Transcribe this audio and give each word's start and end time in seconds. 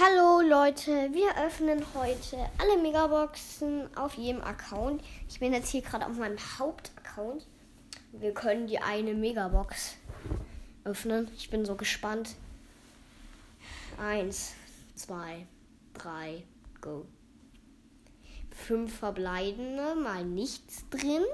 Hallo 0.00 0.42
Leute, 0.42 1.12
wir 1.12 1.36
öffnen 1.44 1.82
heute 1.92 2.36
alle 2.58 2.80
Megaboxen 2.80 3.88
auf 3.96 4.14
jedem 4.14 4.40
Account. 4.42 5.02
Ich 5.28 5.40
bin 5.40 5.52
jetzt 5.52 5.70
hier 5.70 5.82
gerade 5.82 6.06
auf 6.06 6.16
meinem 6.16 6.38
Hauptaccount. 6.38 7.44
Wir 8.12 8.32
können 8.32 8.68
die 8.68 8.78
eine 8.78 9.14
Megabox 9.14 9.96
öffnen. 10.84 11.28
Ich 11.36 11.50
bin 11.50 11.64
so 11.64 11.74
gespannt. 11.74 12.36
Eins, 14.00 14.54
zwei, 14.94 15.48
drei, 15.94 16.44
go. 16.80 17.04
Fünf 18.54 18.98
verbleibende, 18.98 19.96
mal 19.96 20.24
nichts 20.24 20.88
drin. 20.90 21.24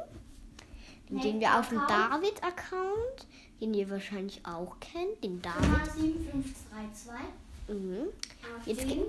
Dann 1.11 1.21
gehen 1.21 1.39
wir 1.39 1.61
auf 1.61 1.69
den 1.69 1.81
David-Account, 1.87 3.27
den 3.61 3.75
ihr 3.75 3.91
wahrscheinlich 3.91 4.41
auch 4.46 4.81
kennt, 4.81 5.23
den 5.23 5.43
David. 5.43 5.93
7532. 5.93 7.44
Mhm. 7.69 8.07
Jetzt 8.67 8.87
ge- 8.87 9.07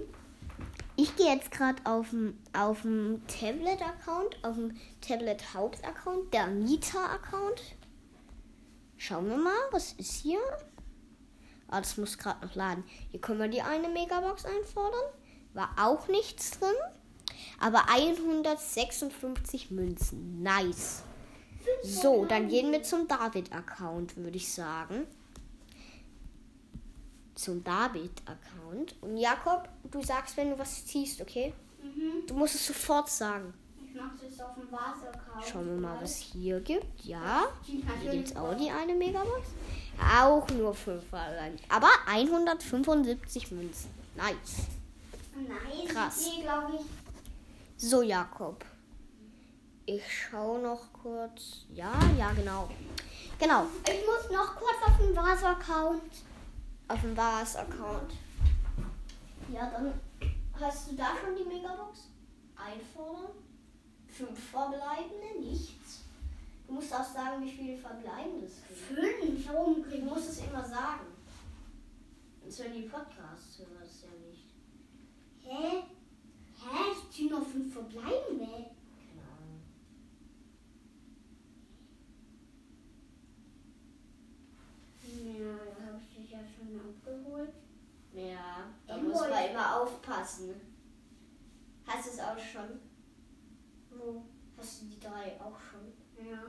Ich 0.97 1.15
gehe 1.17 1.33
jetzt 1.33 1.51
gerade 1.51 1.81
auf 1.85 2.09
dem 2.11 2.37
auf 2.53 2.83
Tablet-Account, 3.27 4.37
auf 4.43 4.55
dem 4.55 4.75
Tablet-Haupt-Account, 5.01 6.33
der 6.33 6.47
Nita-Account. 6.47 7.61
Schauen 8.97 9.27
wir 9.29 9.37
mal, 9.37 9.53
was 9.71 9.91
ist 9.93 10.13
hier? 10.21 10.39
Ah, 11.67 11.81
das 11.81 11.97
muss 11.97 12.17
gerade 12.17 12.45
noch 12.45 12.55
laden. 12.55 12.83
Hier 13.11 13.19
können 13.19 13.39
wir 13.39 13.47
die 13.49 13.61
eine 13.61 13.89
Megabox 13.89 14.45
einfordern. 14.45 15.03
War 15.53 15.69
auch 15.77 16.07
nichts 16.07 16.51
drin. 16.59 16.75
Aber 17.59 17.89
156 17.89 19.71
Münzen. 19.71 20.41
Nice. 20.43 21.03
So, 21.83 22.25
dann 22.25 22.47
gehen 22.47 22.71
wir 22.71 22.83
zum 22.83 23.07
David-Account, 23.07 24.15
würde 24.17 24.37
ich 24.37 24.51
sagen. 24.53 25.07
Zum 27.35 27.63
David-Account. 27.63 28.95
Und 29.01 29.17
Jakob, 29.17 29.67
du 29.91 30.01
sagst, 30.01 30.37
wenn 30.37 30.49
du 30.51 30.57
was 30.57 30.85
ziehst, 30.85 31.21
okay? 31.21 31.53
Mhm. 31.83 32.25
Du 32.27 32.33
musst 32.33 32.55
es 32.55 32.65
sofort 32.65 33.09
sagen. 33.09 33.53
Ich 33.77 33.93
mach's 33.93 34.21
jetzt 34.23 34.41
auf 34.41 34.55
dem 34.55 34.71
Wasserkauf. 34.71 35.47
Schauen 35.47 35.67
wir 35.67 35.77
mal, 35.77 35.97
was 36.01 36.11
es 36.11 36.17
hier 36.17 36.59
gibt. 36.61 37.05
Ja, 37.05 37.43
hier 37.63 38.11
gibt 38.11 38.29
es 38.29 38.35
auch 38.35 38.55
die 38.55 38.69
eine 38.71 38.93
Megabox. 38.95 39.47
Auch 39.99 40.47
nur 40.49 40.73
5 40.73 41.03
Verlangt. 41.09 41.61
Aber 41.69 41.89
175 42.07 43.51
Münzen. 43.51 43.89
Nice. 44.15 44.67
Nein, 45.35 45.87
Krass. 45.87 46.29
So, 47.77 48.01
Jakob. 48.01 48.65
Ich 49.85 50.03
schaue 50.09 50.59
noch 50.59 50.91
kurz. 50.93 51.65
Ja, 51.73 51.93
ja, 52.17 52.31
genau. 52.31 52.69
Genau, 53.37 53.65
Ich 53.85 54.05
muss 54.05 54.31
noch 54.31 54.55
kurz 54.55 54.77
auf 54.87 54.97
den 54.97 55.15
Wasser-Account. 55.15 56.01
Auf 56.87 57.01
dem 57.01 57.15
VAS-Account. 57.15 58.13
Ja, 59.53 59.69
dann. 59.69 59.93
Hast 60.59 60.91
du 60.91 60.95
da 60.95 61.15
schon 61.17 61.35
die 61.35 61.43
Megabox? 61.43 62.07
Einfordern. 62.55 63.31
Fünf 64.07 64.39
verbleibende, 64.49 65.39
nichts. 65.41 66.03
Du 66.67 66.73
musst 66.73 66.93
auch 66.93 67.03
sagen, 67.03 67.43
wie 67.43 67.51
viele 67.51 67.77
verbleibende 67.77 68.45
es 68.45 68.63
gibt. 68.67 68.79
Fünf. 68.79 69.47
Warum 69.47 69.75
Du 69.75 69.81
kriegen 69.83 70.05
musst 70.05 70.29
es 70.29 70.39
immer 70.39 70.63
sagen. 70.63 71.05
Sonst 72.41 72.59
hören 72.59 72.73
die 72.73 72.87
Podcasts, 72.87 73.59
hören 73.59 73.77
das 73.79 74.03
ja 74.03 74.09
nicht. 74.29 74.53
Hä? 75.41 75.83
Hä? 76.63 76.91
Ich 76.93 77.15
zieh 77.15 77.29
noch 77.29 77.45
fünf 77.45 77.73
verbleibende. 77.73 78.45
Keine 78.45 79.21
Ahnung. 79.35 79.61
Ja, 85.03 85.85
hab 85.85 86.01
ich 86.01 86.15
dich 86.17 86.31
ja 86.31 86.39
schon 86.39 86.79
abgeholt. 86.79 87.53
Ja, 88.15 88.63
da 88.87 88.97
muss 88.97 89.19
man 89.19 89.49
immer 89.49 89.81
aufpassen. 89.81 90.55
Hast 91.85 92.07
du 92.07 92.11
es 92.11 92.19
auch 92.19 92.39
schon? 92.39 92.79
Wo? 93.91 94.23
Hast 94.57 94.81
du 94.81 94.85
die 94.85 94.99
drei 94.99 95.39
auch 95.41 95.59
schon? 95.59 96.25
Ja. 96.25 96.39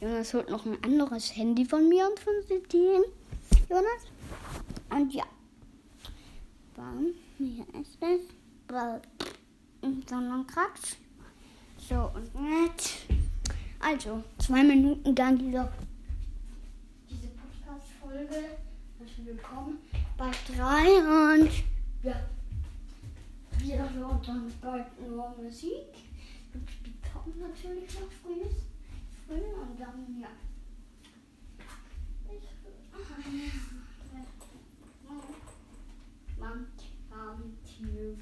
Jonas 0.00 0.34
holt 0.34 0.50
noch 0.50 0.66
ein 0.66 0.82
anderes 0.84 1.34
Handy 1.36 1.64
von 1.64 1.88
mir 1.88 2.06
und 2.06 2.18
von 2.20 2.34
den 2.50 2.62
Jonas. 3.68 4.10
Und 4.90 5.14
ja. 5.14 5.24
Bam, 6.76 7.14
hier 7.38 7.64
ist 7.80 7.96
es. 8.00 8.20
Dann 10.06 10.46
Kratsch. 10.46 10.96
So 11.78 12.10
und 12.14 12.34
nett. 12.34 13.06
Also, 13.80 14.22
zwei 14.38 14.62
Minuten 14.62 15.14
dann 15.14 15.40
wieder 15.40 15.72
Diese 17.08 17.28
Podcast-Folge. 17.28 18.58
Herzlich 18.98 19.26
willkommen. 19.26 19.78
bei 20.16 20.30
drei 20.54 21.34
und 21.34 21.50
Ja. 22.02 22.28
Wir 23.58 23.78
hören 23.94 24.20
dann 24.26 24.52
bald 24.60 25.00
nur 25.08 25.28
Musik. 25.36 25.94
Und 26.52 26.68
die 26.84 26.94
kommen 27.08 27.38
natürlich 27.38 27.94
noch 28.00 28.10
früh. 28.10 28.44
Früh 29.26 29.44
und 29.54 29.78
dann, 29.78 30.20
ja. 30.20 30.28
Man 36.38 36.66
haben 37.10 37.58
Tier. 37.64 38.16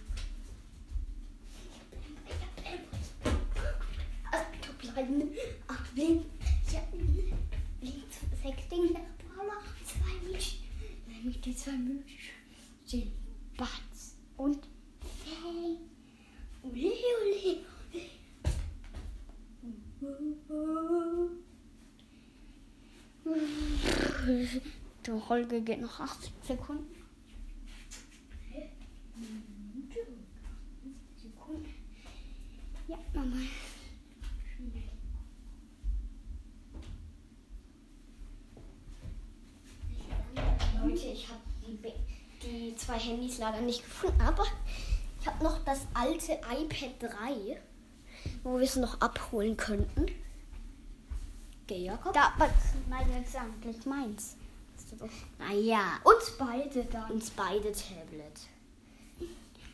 Also, 4.31 4.73
bleiben. 4.79 5.31
Ach, 5.69 5.85
wen? 5.95 6.27
Ja, 6.71 6.83
links 7.81 8.19
sechs 8.43 8.69
Dinge. 8.69 9.01
Paula, 9.35 9.62
zwei 9.87 10.29
Milch. 10.29 10.61
Nämlich 11.07 11.41
die 11.41 11.57
zwei 11.57 11.73
Milch 11.73 12.33
sind 12.85 13.11
Batz 13.57 14.17
und 14.37 14.69
Fay. 15.25 15.79
Uli, 16.62 16.93
uli, 17.23 17.65
die 25.07 25.11
Folge 25.50 25.65
geht 25.65 25.81
noch 25.81 25.99
80 25.99 26.33
Sekunden. 26.47 26.94
Sekunden. 31.16 31.75
Ja, 32.87 32.97
Mama. 33.12 33.37
Leute, 40.84 41.06
ich 41.06 41.28
habe 41.28 41.41
die, 41.67 41.78
die 42.47 42.77
zwei 42.77 42.99
Handys 43.00 43.38
leider 43.38 43.61
nicht 43.61 43.82
gefunden, 43.82 44.21
aber 44.21 44.47
ich 45.21 45.27
habe 45.27 45.43
noch 45.43 45.65
das 45.65 45.81
alte 45.94 46.34
iPad 46.34 47.12
3, 47.12 47.61
wo 48.44 48.56
wir 48.56 48.62
es 48.65 48.77
noch 48.77 49.00
abholen 49.00 49.56
könnten. 49.56 50.06
Geh, 51.67 51.87
Jakob? 51.87 52.12
Da, 52.15 52.34
aber 52.37 52.50
Mal 52.88 53.05
jetzt 53.11 53.34
eigentlich 53.34 53.84
meins. 53.84 54.37
Naja, 55.39 55.99
Uns 56.05 56.31
beide 56.39 56.84
dann. 56.84 57.11
uns 57.12 57.31
beide 57.31 57.73
Tablet. 57.73 58.41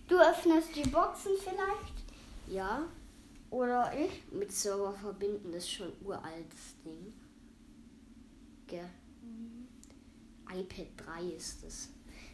Du 0.09 0.19
öffnest 0.21 0.75
die 0.77 0.89
Boxen 0.89 1.33
vielleicht? 1.43 1.95
Ja, 2.49 2.83
Oder 3.51 3.93
ich? 3.99 4.23
mit 4.33 4.53
Server 4.53 4.93
verbinden 4.93 5.53
ist 5.53 5.71
schon 5.71 5.93
uraltes 6.05 6.75
Ding. 6.85 7.13
Gell? 8.67 8.89
iPad 10.55 10.87
3 10.97 11.23
ist 11.31 11.65
es. 11.65 11.89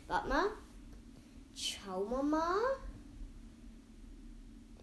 Warte 0.06 0.28
mal. 0.28 0.44
Schauen 1.54 2.10
wir 2.10 2.22
mal. 2.22 2.60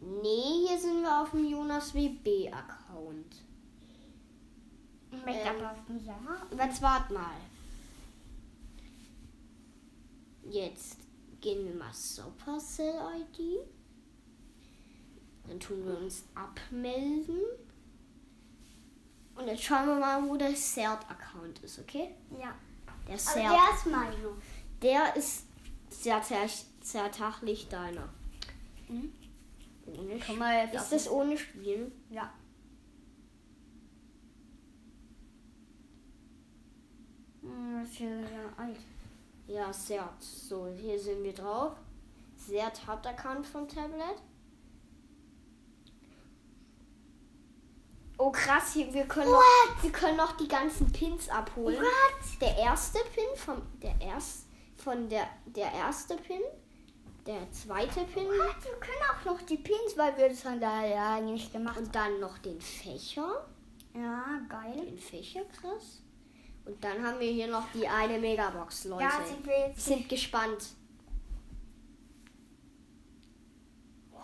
Nee, 0.02 0.66
hier 0.68 0.80
sind 0.80 1.02
wir 1.02 1.22
auf 1.22 1.32
dem 1.32 1.46
Jonas 1.46 1.94
WB-Account. 1.94 3.36
Mit 5.12 5.36
Ähm. 5.36 5.48
aber 5.58 5.72
auf 5.72 5.86
dem 5.88 6.04
Jahr. 6.06 6.48
Jetzt 6.58 6.82
wart 6.82 7.12
mal. 7.12 7.36
Jetzt 10.50 10.98
gehen 11.42 11.66
wir 11.68 11.76
mal 11.76 11.94
Supercell 11.94 12.96
ID. 13.22 13.60
Dann 15.48 15.60
tun 15.60 15.86
wir 15.86 15.98
uns 15.98 16.26
abmelden. 16.36 17.40
Und 19.36 19.48
jetzt 19.48 19.64
schauen 19.64 19.88
wir 19.88 19.96
mal, 19.96 20.28
wo 20.28 20.36
der 20.36 20.56
Cert-Account 20.56 21.60
ist, 21.60 21.80
okay? 21.80 22.16
Ja. 22.32 22.54
Der 23.08 23.16
Aber 23.16 23.56
der 23.56 23.76
ist 23.76 23.86
meiner. 23.86 24.16
der 24.82 25.16
ist 25.16 25.46
Sehr 25.90 26.22
zer 26.22 26.48
zertachlich 26.82 27.68
deiner. 27.68 28.10
Mhm. 28.88 29.12
Ohne 29.88 30.20
Komm 30.26 30.38
mal 30.40 30.66
jetzt 30.66 30.76
Ist 30.76 30.92
das 30.92 31.10
ohne 31.10 31.38
Spielen? 31.38 31.92
Ja. 32.10 32.32
Hm, 37.42 37.82
Das 37.82 37.90
ist 37.92 38.00
ja 38.00 38.08
alt. 38.58 38.78
Ja, 39.50 39.74
sehr. 39.74 40.08
So, 40.20 40.68
hier 40.68 41.00
sind 41.00 41.24
wir 41.24 41.34
drauf. 41.34 41.74
Sehr 42.38 42.72
Hauptaccount 42.88 43.46
von 43.46 43.68
Tablet. 43.68 44.22
Oh 48.20 48.30
krass, 48.32 48.74
hier, 48.74 48.94
wir 48.94 49.06
können 49.06 49.32
noch, 49.32 49.42
wir 49.82 49.92
können 49.92 50.18
noch 50.18 50.34
die 50.38 50.48
ganzen 50.48 50.92
Pins 50.92 51.30
abholen. 51.30 51.78
What? 51.82 52.42
Der 52.42 52.56
erste 52.58 53.00
Pin 53.16 53.36
vom 53.36 53.62
der 53.82 53.96
erst 54.02 54.46
von 54.76 55.10
der 55.10 55.26
der 55.46 55.72
erste 55.72 56.16
Pin, 56.18 56.42
der 57.26 57.50
zweite 57.52 58.02
Pin 58.02 58.28
What? 58.28 58.64
Wir 58.64 58.80
können 58.80 59.04
auch 59.10 59.26
noch 59.26 59.42
die 59.44 59.58
Pins, 59.58 59.96
weil 59.98 60.16
wir 60.18 60.30
das 60.30 60.44
dann 60.44 60.60
da 60.60 60.86
ja 60.86 61.20
nicht 61.22 61.52
gemacht 61.54 61.78
haben. 61.78 61.86
und 61.86 61.96
dann 61.96 62.20
noch 62.20 62.38
den 62.40 62.60
Fächer, 62.62 63.48
Ja, 63.96 64.42
geil. 64.50 64.86
den 64.86 65.00
Fächer 65.00 65.42
krass. 65.60 66.02
Und 66.66 66.84
dann 66.84 67.04
haben 67.04 67.20
wir 67.20 67.32
hier 67.32 67.48
noch 67.48 67.72
die 67.74 67.88
eine 67.88 68.20
Megabox, 68.20 68.86
Leute. 68.86 69.04
Ja, 69.04 69.26
sind 69.26 69.46
wir 69.46 69.68
jetzt. 69.68 69.86
sind 69.86 70.08
gespannt. 70.08 70.68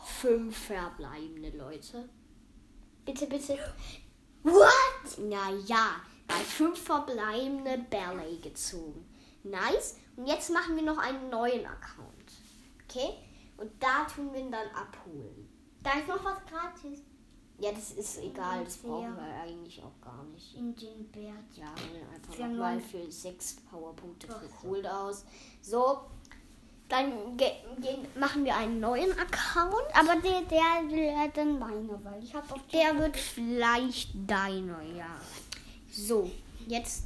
Fünf 0.04 0.58
verbleibende 0.68 1.50
Leute. 1.58 2.08
Bitte, 3.04 3.28
bitte. 3.28 3.58
What? 4.44 5.18
Naja, 5.18 6.02
bei 6.28 6.36
fünf 6.36 6.80
verbleibende 6.80 7.80
Ballet 7.90 8.42
gezogen. 8.42 9.06
Nice. 9.44 9.98
Und 10.16 10.28
jetzt 10.28 10.50
machen 10.52 10.76
wir 10.76 10.84
noch 10.84 10.98
einen 10.98 11.30
neuen 11.30 11.66
Account. 11.66 12.32
Okay? 12.84 13.16
Und 13.58 13.72
da 13.82 14.06
tun 14.06 14.34
wir 14.34 14.40
ihn 14.40 14.52
dann 14.52 14.68
abholen. 14.70 15.50
Da 15.82 16.00
ist 16.00 16.08
noch 16.08 16.24
was 16.24 16.44
gratis. 16.46 17.02
Ja, 17.60 17.72
das 17.72 17.92
ist 17.92 18.19
egal. 18.22 18.63
Das 18.66 18.78
brauchen 18.78 19.16
wir 19.16 19.42
eigentlich 19.42 19.81
auch 19.81 20.02
gar 20.04 20.24
nicht. 20.25 20.56
In 20.56 20.75
den 20.75 21.10
Bert. 21.12 21.34
Ja, 21.56 21.68
einfach 22.13 22.34
Für 22.34 22.48
nochmal 22.48 22.80
für 22.81 23.10
sechs 23.12 23.56
Powerpunkte 23.72 24.28
für 24.28 24.34
so. 24.62 24.68
Gold 24.68 24.88
aus. 24.88 25.24
So, 25.62 26.02
dann 26.90 27.13
machen 28.19 28.44
wir 28.44 28.56
einen 28.57 28.80
neuen 28.81 29.12
Account. 29.13 29.86
Aber 29.94 30.19
der, 30.22 30.42
der 30.42 30.90
wird 30.90 31.38
dann 31.38 31.57
meiner, 31.57 32.04
weil 32.04 32.22
ich 32.24 32.34
habe 32.36 32.54
auf 32.54 32.60
Der 32.74 32.98
wird 33.00 33.16
vielleicht 33.16 34.10
deiner, 34.30 34.81
ja. 34.81 35.18
So, 35.92 36.30
jetzt 36.68 37.06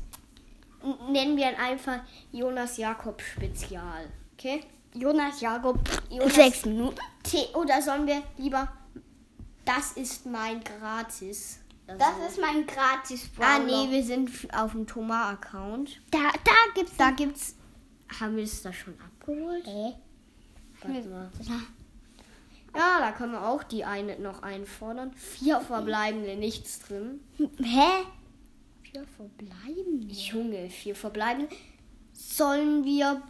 nennen 1.11 1.37
wir 1.37 1.51
ihn 1.51 1.55
einfach 1.57 1.99
Jonas 2.31 2.77
Jakob 2.77 3.21
Spezial. 3.21 4.07
Okay? 4.33 4.63
Jonas 4.95 5.41
Jakob. 5.41 5.77
Jonas- 6.09 6.33
Sechs 6.33 6.65
Minuten. 6.65 6.97
T 7.21 7.47
oder 7.53 7.79
sollen 7.81 8.07
wir 8.07 8.23
lieber 8.37 8.67
Das 9.69 9.91
ist 9.91 10.25
mein 10.25 10.63
Gratis. 10.63 11.59
Das 11.85 12.13
ist 12.27 12.41
mein 12.41 12.65
gratis 12.65 13.29
Ah, 13.39 13.59
nee, 13.59 13.91
wir 13.91 14.03
sind 14.03 14.31
auf 14.51 14.71
dem 14.71 14.87
Thomas-Account. 14.87 16.01
Da, 16.09 16.31
da 16.43 16.51
gibt's 16.73 16.97
Da 16.97 17.11
gibt's. 17.11 17.55
Haben 18.19 18.37
wir 18.37 18.43
es 18.43 18.63
da 18.63 18.73
schon 18.73 18.95
abgeholt? 18.99 19.65
Hä? 19.65 19.93
Warte 20.81 21.09
mal. 21.09 21.29
Ja. 22.73 22.99
Da 22.99 23.11
können 23.11 23.33
wir 23.33 23.45
auch 23.47 23.61
die 23.63 23.85
eine 23.85 24.17
noch 24.19 24.41
einfordern. 24.41 25.13
Vier 25.13 25.61
verbleibende, 25.61 26.35
nichts 26.35 26.79
drin. 26.79 27.19
Hä? 27.37 28.05
Vier 28.81 29.05
verbleiben. 29.17 30.09
Junge, 30.09 30.69
vier 30.69 30.95
verbleibende. 30.95 31.55
Sollen 32.13 32.83
wir. 32.85 33.21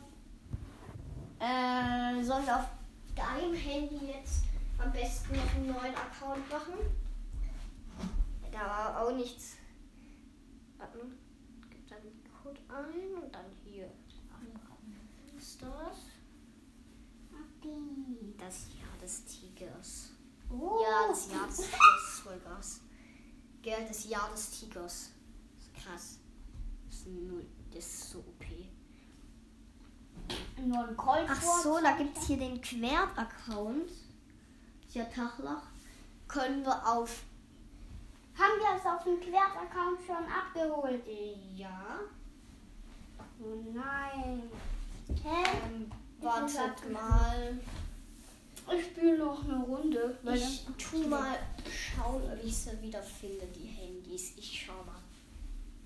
Äh, 1.39 2.23
sollen 2.23 2.45
wir 2.45 2.55
auf 2.55 2.69
deinem 3.15 3.53
Handy 3.53 4.05
jetzt 4.07 4.48
am 4.79 4.91
besten 4.91 5.35
noch 5.35 5.55
einen 5.55 5.67
neuen 5.67 5.95
Account 5.95 6.49
machen? 6.49 6.73
Da 8.51 8.59
war 8.59 9.01
auch 9.01 9.11
nichts. 9.11 9.57
Warte 10.77 10.97
mal. 10.97 11.07
Gib 11.69 11.87
dann 11.87 12.01
den 12.01 12.23
Code 12.43 12.59
ein 12.67 13.23
und 13.23 13.33
dann 13.33 13.45
hier. 13.63 13.89
Was 15.35 15.43
ist 15.43 15.61
das? 15.61 15.97
Das 18.37 18.67
Jahr 18.79 18.97
des 19.01 19.25
Tigers. 19.25 20.09
Oh. 20.49 20.79
Ja, 20.81 21.07
das 21.09 21.31
Jahr 21.31 21.47
des 21.47 21.57
Tigers 21.69 22.13
ist 22.13 22.19
voll 22.21 22.39
krass. 22.39 22.81
Gell, 23.61 23.85
das 23.87 24.09
Jahr 24.09 24.29
des 24.31 24.59
Tigers. 24.59 25.11
Das 25.55 25.65
ist 25.65 25.73
krass. 25.75 26.19
Das 26.87 26.95
ist, 26.99 27.07
null, 27.07 27.45
das 27.71 27.85
ist 27.85 28.09
so 28.11 28.19
OP. 28.19 28.45
Nur 30.65 30.87
ein. 30.87 30.95
Ach 31.29 31.41
so, 31.41 31.79
da 31.81 31.95
gibt 31.97 32.17
es 32.17 32.27
hier 32.27 32.37
den 32.37 32.61
Quert-Account. 32.61 33.91
Ja, 34.91 35.05
Tachlach. 35.05 35.63
Können 36.27 36.63
wir 36.63 36.87
auf. 36.87 37.23
Haben 38.37 38.59
wir 38.59 38.77
es 38.77 38.85
auf 38.85 39.03
dem 39.03 39.19
Quert-Account 39.19 39.99
schon 40.05 40.25
abgeholt? 40.27 41.03
Ja. 41.55 41.99
Oh 43.41 43.63
nein. 43.73 44.43
Hä? 45.23 45.43
Ähm, 45.45 45.91
wartet 46.19 46.91
mal. 46.91 47.59
Ich 48.71 48.85
spiele 48.85 49.17
noch 49.17 49.43
eine 49.43 49.59
Runde. 49.63 50.17
Ich 50.33 50.67
tu 50.77 51.07
mal 51.07 51.37
schauen, 51.65 52.23
ob 52.23 52.43
ich 52.43 52.55
sie 52.55 52.81
wieder 52.81 53.01
finde, 53.01 53.45
die 53.47 53.67
Handys. 53.67 54.37
Ich 54.37 54.65
schau 54.65 54.83
mal. 54.83 55.01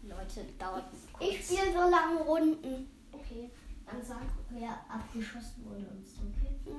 Leute, 0.04 0.46
dauert 0.60 0.86
kurz. 1.14 1.30
Ich 1.30 1.46
spiele 1.46 1.72
so 1.72 1.90
lange 1.90 2.22
Runden. 2.22 2.90
Okay, 3.12 3.50
dann 3.86 4.04
sag, 4.04 4.24
wer 4.50 4.72
abgeschossen 4.90 5.66
wurde 5.66 5.86
uns, 5.88 6.10
okay? 6.20 6.76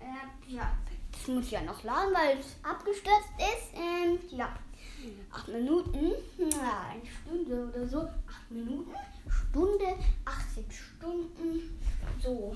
Äh, 0.00 0.52
ja, 0.52 0.76
das 1.12 1.28
muss 1.28 1.50
ja 1.50 1.62
noch 1.62 1.82
laden, 1.84 2.14
weil 2.14 2.38
es 2.38 2.56
abgestürzt 2.62 3.30
ist. 3.38 3.74
Ähm, 3.74 4.18
ja. 4.30 4.54
Acht 5.30 5.48
Minuten, 5.48 6.12
ja, 6.38 6.88
eine 6.90 7.06
Stunde 7.06 7.68
oder 7.68 7.88
so. 7.88 8.00
Acht 8.02 8.50
Minuten, 8.50 8.90
Stunde, 9.28 9.96
18 10.24 10.64
Stunden. 10.70 11.80
So. 12.22 12.54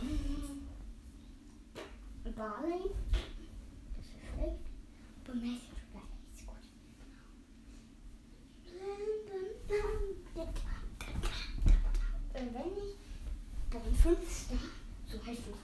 Barley. 2.36 2.90
Das 3.96 4.06
ist 4.06 4.12
schlecht. 4.34 4.64
Aber 5.26 5.36
ist 5.36 5.44
geil, 5.92 6.02
ist 6.32 6.46
gut. 6.46 6.56
Wenn 12.32 12.76
ich 12.76 12.96
beim 13.70 13.94
Fünfster, 13.94 14.56
so 15.06 15.18
heißt 15.24 15.42
unser 15.46 15.63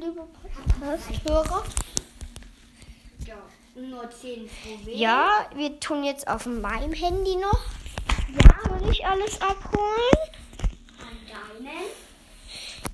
Podcast-Hörer. 0.00 1.64
Ja, 3.26 3.36
nur 3.74 4.10
10 4.10 4.48
Trophäen. 4.48 4.98
Ja, 4.98 5.46
wir 5.54 5.78
tun 5.78 6.04
jetzt 6.04 6.26
auf 6.26 6.46
meinem 6.46 6.92
Handy 6.92 7.36
noch. 7.36 7.60
Ja. 8.32 8.78
Soll 8.78 8.90
ich 8.90 9.04
alles 9.04 9.40
abholen? 9.42 10.20
An 11.00 11.64
deinen. 11.64 11.90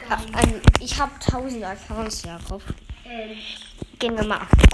Ach, 0.09 0.43
ähm, 0.43 0.61
ich 0.81 0.99
habe 1.01 1.13
1000 1.15 1.65
Accounts, 1.65 2.23
Jakob. 2.23 2.63
Ähm, 3.05 3.37
Gehen 3.99 4.17
wir 4.17 4.25
mal 4.25 4.43
auf 4.43 4.51
den. 4.51 4.67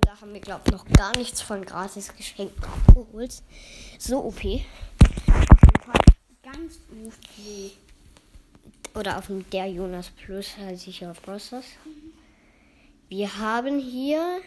Da 0.00 0.20
haben 0.20 0.32
wir, 0.32 0.40
glaube 0.40 0.62
ich, 0.66 0.72
noch 0.72 0.86
gar 0.86 1.16
nichts 1.16 1.42
von 1.42 1.64
gratis 1.64 2.14
Geschenken 2.16 2.62
abgeholt. 2.64 3.42
So 3.98 4.24
OP. 4.24 4.42
ganz 6.42 6.78
UFG. 6.90 7.72
Oder 8.94 9.18
auf 9.18 9.26
dem 9.26 9.48
der 9.50 9.66
Jonas 9.66 10.10
Plus, 10.10 10.56
halt 10.56 10.78
sicher 10.78 11.10
auf 11.10 11.20
Brosters. 11.20 11.64
Wir 13.08 13.36
haben 13.38 13.78
hier. 13.78 14.40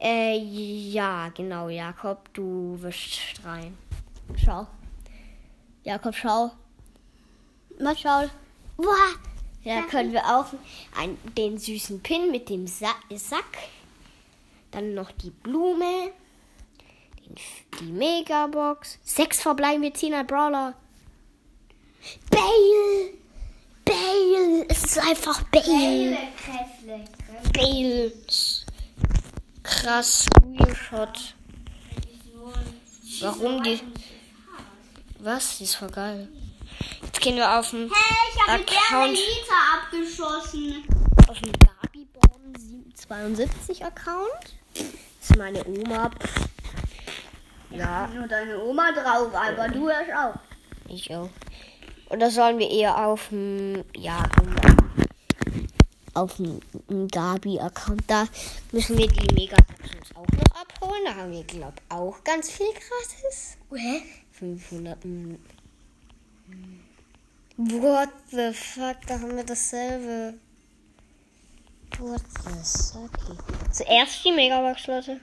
Äh, 0.00 0.38
ja, 0.38 1.28
genau, 1.30 1.68
Jakob, 1.68 2.32
du 2.34 2.76
wirst 2.80 3.44
rein. 3.44 3.76
Schau. 4.36 4.66
Jakob, 5.84 6.14
schau. 6.14 6.50
Mal 7.80 7.96
schau. 7.96 8.28
Boah. 8.76 9.14
Da 9.64 9.82
können 9.82 10.12
wir 10.12 10.24
auch 10.24 10.46
ein, 10.96 11.18
den 11.36 11.58
süßen 11.58 12.00
Pin 12.00 12.30
mit 12.30 12.48
dem 12.48 12.66
Sa 12.66 12.94
Sack. 13.14 13.58
Dann 14.70 14.94
noch 14.94 15.10
die 15.12 15.30
Blume. 15.30 16.12
Den, 17.24 17.34
die 17.80 17.92
Megabox. 17.92 18.98
Sechs 19.02 19.42
verbleibende 19.42 19.88
10er 19.88 20.24
Brawler. 20.24 20.74
Bale! 22.30 23.12
Bale! 23.84 24.66
Es 24.68 24.84
ist 24.84 24.98
einfach 24.98 25.42
Bale! 25.44 26.18
Bale! 27.52 28.12
Krass, 29.62 30.26
Screenshot. 30.26 31.34
Warum 33.20 33.62
die. 33.62 33.80
Was? 35.18 35.58
Die 35.58 35.64
ist 35.64 35.74
voll 35.74 35.90
geil. 35.90 36.28
Jetzt 37.02 37.20
gehen 37.20 37.36
wir 37.36 37.58
auf 37.58 37.70
den, 37.70 37.90
Hey, 37.90 38.28
ich 38.34 38.40
habe 38.46 38.62
Account. 38.62 39.12
Liter 39.18 39.60
abgeschossen. 39.74 40.84
auf 41.28 41.40
den 41.40 41.52
Gabiborn 41.52 42.92
72 42.94 43.84
Account. 43.84 44.54
Das 44.74 45.30
ist 45.30 45.36
meine 45.36 45.64
Oma. 45.66 46.10
Ja, 47.70 48.06
Nur 48.08 48.28
deine 48.28 48.62
Oma 48.62 48.92
drauf, 48.92 49.34
aber 49.34 49.68
du 49.68 49.88
hörst 49.90 50.12
auf. 50.12 50.34
ich 50.88 51.14
auch. 51.14 51.28
Oder 52.10 52.30
sollen 52.30 52.58
wir 52.58 52.70
eher 52.70 53.06
auf 53.06 53.28
dem. 53.28 53.84
Ja, 53.96 54.22
auf 56.14 56.36
dem 56.36 56.60
Gabi-Account. 57.08 58.02
Da 58.06 58.26
müssen 58.72 58.98
wir 58.98 59.08
die 59.08 59.34
Megaboxen 59.34 60.00
auch 60.14 60.26
noch 60.26 60.60
abholen. 60.60 61.02
Da 61.04 61.14
haben 61.14 61.32
wir, 61.32 61.44
glaube 61.44 61.74
ich, 61.76 61.94
auch 61.94 62.24
ganz 62.24 62.50
viel 62.50 62.66
gratis. 62.72 63.56
Hä? 63.72 64.02
500. 64.32 65.04
mm. 65.04 65.36
What 67.56 68.10
the 68.30 68.52
fuck? 68.52 68.96
Da 69.06 69.20
haben 69.20 69.36
wir 69.36 69.44
dasselbe. 69.44 70.34
What 71.98 72.22
the 72.44 72.64
sucky. 72.64 73.36
Zuerst 73.72 74.24
die 74.24 74.32
Megabox, 74.32 74.86
Leute. 74.86 75.20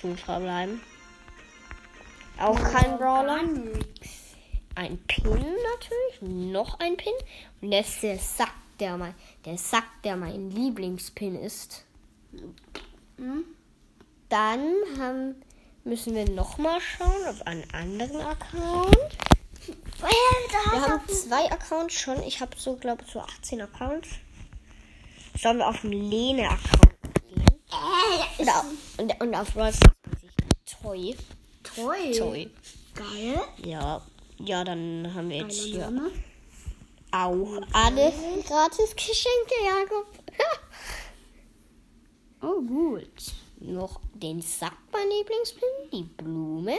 Fünf 0.00 0.20
verbleiben. 0.24 0.80
Auch 2.38 2.58
kein 2.72 2.96
Brawler. 2.96 3.40
Ein 4.78 4.96
Pin 5.08 5.24
natürlich. 5.24 6.20
Noch 6.52 6.78
ein 6.78 6.96
Pin. 6.96 7.12
Und 7.60 7.72
das 7.72 7.88
ist 7.88 8.02
der 8.04 8.18
Sack, 8.18 8.54
der 8.78 8.96
mein, 8.96 9.12
der 9.44 9.58
Sack, 9.58 10.02
der 10.04 10.16
mein 10.16 10.52
Lieblingspin 10.52 11.34
ist. 11.34 11.84
Dann 14.28 14.74
haben, 14.96 15.42
müssen 15.82 16.14
wir 16.14 16.30
nochmal 16.30 16.80
schauen 16.80 17.26
auf 17.26 17.44
einen 17.44 17.68
anderen 17.74 18.20
Account. 18.20 19.18
Wir 19.66 20.80
haben 20.80 21.08
zwei 21.08 21.50
Accounts 21.50 21.94
schon. 21.94 22.22
Ich 22.22 22.40
habe 22.40 22.56
so, 22.56 22.76
glaube 22.76 23.02
ich, 23.04 23.10
so 23.10 23.18
18 23.18 23.60
Accounts. 23.62 24.10
Sollen 25.40 25.58
wir 25.58 25.66
auf 25.66 25.80
den 25.80 25.90
Lene-Account 25.90 26.98
gehen? 27.26 27.44
Und, 28.38 28.48
auf, 28.48 28.64
und, 28.96 29.20
und 29.20 29.34
auf 29.34 29.56
Ross 29.56 29.80
Toy. 30.80 31.16
Toll. 31.64 32.12
Toy. 32.16 32.50
Geil. 32.94 33.40
Ja. 33.64 34.02
Ja, 34.38 34.64
dann 34.64 35.12
haben 35.14 35.28
wir 35.30 35.38
jetzt 35.38 35.60
hier 35.64 35.90
Name. 35.90 36.10
auch 37.10 37.60
alle 37.72 38.12
gratis 38.46 38.94
Geschenke, 38.94 39.54
Jakob. 39.64 40.06
Oh, 42.40 42.60
gut. 42.62 43.10
Noch 43.60 44.00
den 44.14 44.40
Sack, 44.40 44.76
mein 44.92 45.08
Lieblingspin, 45.10 45.68
die 45.92 46.02
Blume, 46.04 46.78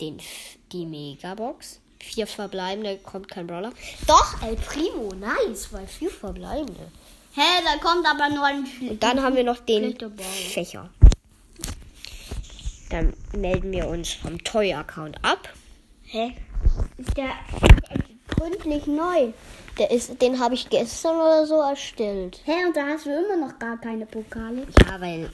den, 0.00 0.18
F- 0.18 0.58
die 0.72 0.84
Megabox. 0.86 1.78
Vier 2.00 2.26
verbleibende, 2.26 2.96
kommt 2.98 3.28
kein 3.28 3.46
Brawler. 3.46 3.72
Doch, 4.08 4.42
El 4.42 4.56
Primo, 4.56 5.12
nice, 5.14 5.72
weil 5.72 5.86
vier 5.86 6.10
verbleibende. 6.10 6.90
Hä, 7.34 7.62
da 7.64 7.76
kommt 7.78 8.04
aber 8.06 8.28
nur 8.34 8.44
ein 8.44 8.66
Und 8.88 9.00
dann 9.02 9.22
haben 9.22 9.36
wir 9.36 9.44
noch 9.44 9.58
den. 9.58 9.96
Fächer. 10.18 10.90
Dann 12.88 13.14
melden 13.36 13.70
wir 13.70 13.86
uns 13.86 14.12
vom 14.14 14.42
Toy-Account 14.42 15.22
ab. 15.24 15.48
Hä? 16.12 16.34
Ist 16.96 17.16
der, 17.16 17.30
gründlich 18.26 18.88
neu. 18.88 19.32
Der 19.78 19.92
ist, 19.92 20.20
den 20.20 20.40
habe 20.40 20.54
ich 20.54 20.68
gestern 20.68 21.14
oder 21.16 21.46
so 21.46 21.60
erstellt. 21.60 22.40
Hä, 22.44 22.66
und 22.66 22.76
da 22.76 22.84
hast 22.84 23.06
du 23.06 23.10
immer 23.10 23.46
noch 23.46 23.56
gar 23.60 23.78
keine 23.80 24.06
Pokale. 24.06 24.66
Ja, 24.84 25.00
weil 25.00 25.30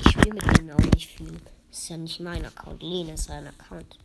ich 0.00 0.10
spiele 0.10 0.34
mit 0.34 0.58
dem 0.58 0.70
auch 0.70 0.92
nicht 0.92 1.08
viel. 1.08 1.40
Ist 1.70 1.88
ja 1.88 1.96
nicht 1.96 2.18
mein 2.18 2.44
Account. 2.44 2.82
Lene 2.82 3.12
ist 3.12 3.26
sein 3.26 3.46
Account. 3.46 3.96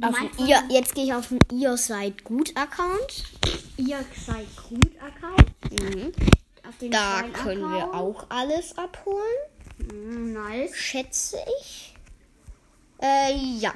Auf 0.00 0.18
ihr, 0.38 0.62
jetzt 0.70 0.94
gehe 0.94 1.04
ich 1.04 1.12
auf 1.12 1.28
den 1.28 1.38
ihr 1.52 1.76
seid 1.76 2.24
gut 2.24 2.56
Account. 2.56 3.24
Ihr 3.76 4.02
seid 4.26 4.46
gut 4.70 4.90
Account. 5.02 5.70
Mhm. 5.70 6.12
Da 6.90 7.20
kleinen 7.20 7.32
können 7.34 7.70
wir 7.70 7.92
auch 7.92 8.24
alles 8.30 8.76
abholen. 8.78 9.20
Mm, 9.76 10.32
nice. 10.32 10.74
Schätze 10.74 11.36
ich. 11.60 11.94
Äh, 13.02 13.36
ja. 13.58 13.74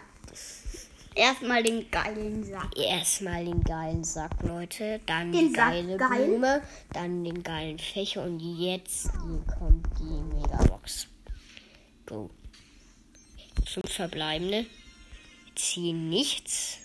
Erstmal 1.19 1.65
den 1.65 1.91
geilen 1.91 2.45
Sack. 2.45 2.79
Erstmal 2.79 3.45
den 3.45 3.65
geilen 3.65 4.05
Sack, 4.05 4.41
Leute. 4.45 5.01
Dann 5.07 5.33
Den 5.33 5.49
die 5.49 5.55
Sack, 5.55 5.73
geile 5.73 5.97
geil. 5.97 6.27
Blume. 6.27 6.63
Dann 6.93 7.25
den 7.25 7.43
geilen 7.43 7.81
Fächer. 7.81 8.23
Und 8.23 8.39
jetzt 8.39 9.11
kommt 9.59 9.85
die 9.99 10.05
Megabox. 10.05 11.09
Go. 12.07 12.31
Fünf 13.67 13.93
verbleibende. 13.93 14.67
Ziehen 15.57 16.09
nichts. 16.09 16.79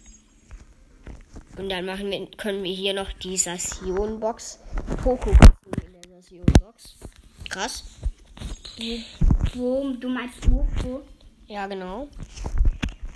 Und 1.55 1.69
dann 1.69 1.85
machen 1.85 2.09
wir, 2.09 2.25
können 2.31 2.63
wir 2.63 2.73
hier 2.73 2.95
noch 2.95 3.13
die 3.13 3.37
Session-Box. 3.37 4.57
Poco 5.03 5.29
in 5.29 5.93
der 5.93 6.21
Session-Box. 6.21 6.95
Krass. 7.49 7.83
Wo, 9.53 9.93
du 9.93 10.09
meinst 10.09 10.49
Mofo? 10.49 11.03
Ja, 11.45 11.67
genau. 11.67 12.09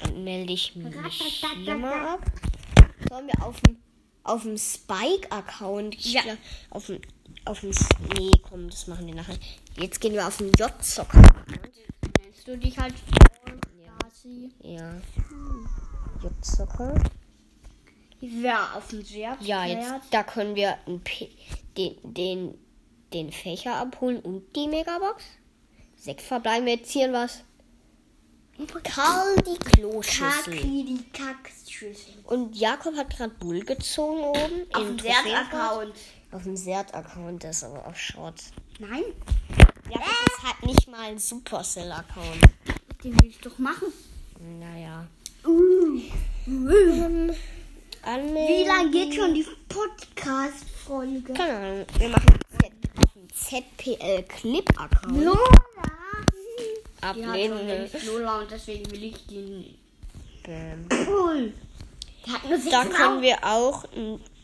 Dann 0.02 0.24
melde 0.24 0.54
ich 0.54 0.76
mich 0.76 0.94
hier 1.64 1.76
mal 1.76 2.14
ab. 2.16 2.26
Sollen 3.10 3.28
wir 3.28 3.46
auf 3.46 3.60
dem, 3.62 3.78
auf 4.24 4.44
dem 4.44 4.58
Spike-Account? 4.58 5.96
Ja. 6.06 6.22
glaub, 6.22 6.38
Auf 6.70 6.88
dem, 6.88 7.02
auf 7.46 7.60
dem, 7.62 7.72
nee, 8.18 8.32
komm, 8.48 8.70
das 8.70 8.88
machen 8.88 9.08
wir 9.08 9.16
nachher. 9.16 9.38
Jetzt 9.78 10.02
gehen 10.02 10.14
wir 10.14 10.28
auf 10.28 10.38
den 10.38 10.52
J-Zocker-Account. 10.54 11.72
Nennst 12.22 12.48
du 12.48 12.58
dich 12.58 12.78
halt 12.78 12.96
Yasi? 13.86 14.52
Ja. 14.62 15.02
J-Zocker. 16.22 17.02
Ja, 18.20 18.72
auf 18.76 18.88
dem 18.90 19.04
Sehr. 19.04 19.38
Ja, 19.42 19.66
jetzt, 19.66 19.94
da 20.12 20.24
können 20.24 20.56
wir 20.56 20.78
den, 21.78 21.96
den, 22.04 22.54
den 23.14 23.32
Fächer 23.32 23.76
abholen 23.76 24.20
und 24.20 24.56
die 24.56 24.68
Megabox. 24.68 25.24
Sechs 25.96 26.24
verbleiben 26.24 26.66
wir 26.66 26.76
jetzt 26.76 26.92
hier 26.92 27.14
was. 27.14 27.44
Karl 28.84 29.36
die 29.38 29.58
Kloschüssel. 29.58 30.56
Kaki, 30.56 30.86
die 30.86 31.04
Kackschüssel. 31.12 32.14
Und 32.24 32.56
Jakob 32.56 32.96
hat 32.96 33.16
gerade 33.16 33.34
Bull 33.36 33.60
gezogen 33.62 34.22
oben. 34.22 34.66
Auf 34.74 34.84
dem 34.84 35.00
Sehr 35.00 35.14
Trophäenbot. 35.14 35.54
Account. 35.54 35.94
Auf 36.32 36.44
dem 36.44 36.58
Sert-Account, 36.58 37.44
das 37.44 37.58
ist 37.58 37.64
aber 37.64 37.88
auch 37.88 37.96
Shorts. 37.96 38.52
Nein, 38.80 39.04
Jakob 39.90 40.28
ist 40.28 40.44
halt 40.44 40.64
nicht 40.66 40.88
mal 40.90 41.02
ein 41.10 41.20
Supercell-Account. 41.20 42.42
den 43.04 43.20
will 43.22 43.30
ich 43.30 43.40
doch 43.40 43.58
machen. 43.60 43.88
Naja. 44.60 45.08
Uh. 45.46 46.02
Ähm. 46.46 47.32
Wie 48.04 48.66
lange 48.66 48.92
geht 48.92 49.14
schon 49.16 49.34
die 49.34 49.46
Podcast-Folge? 49.68 51.34
Keine 51.34 51.58
Ahnung. 51.58 51.86
Wir 51.98 52.10
machen 52.10 52.40
dem 53.16 53.34
ZPL-Clip-Account. 53.34 55.18
Lola! 55.18 55.97
Die 57.02 57.06
hat 57.06 57.18
Ablehnen. 57.18 57.58
schon 57.58 57.68
längst 57.68 58.06
Lola 58.06 58.40
und 58.40 58.52
deswegen 58.52 58.92
will 58.92 59.04
ich 59.04 59.26
die 59.28 59.38
nicht. 59.38 59.80
Ähm, 60.46 60.88
Cool. 61.08 61.54
Die 62.26 62.32
hat 62.32 62.44
nur 62.50 62.58
Da 62.72 62.86
können 62.86 63.22
wir 63.22 63.38
auch 63.44 63.86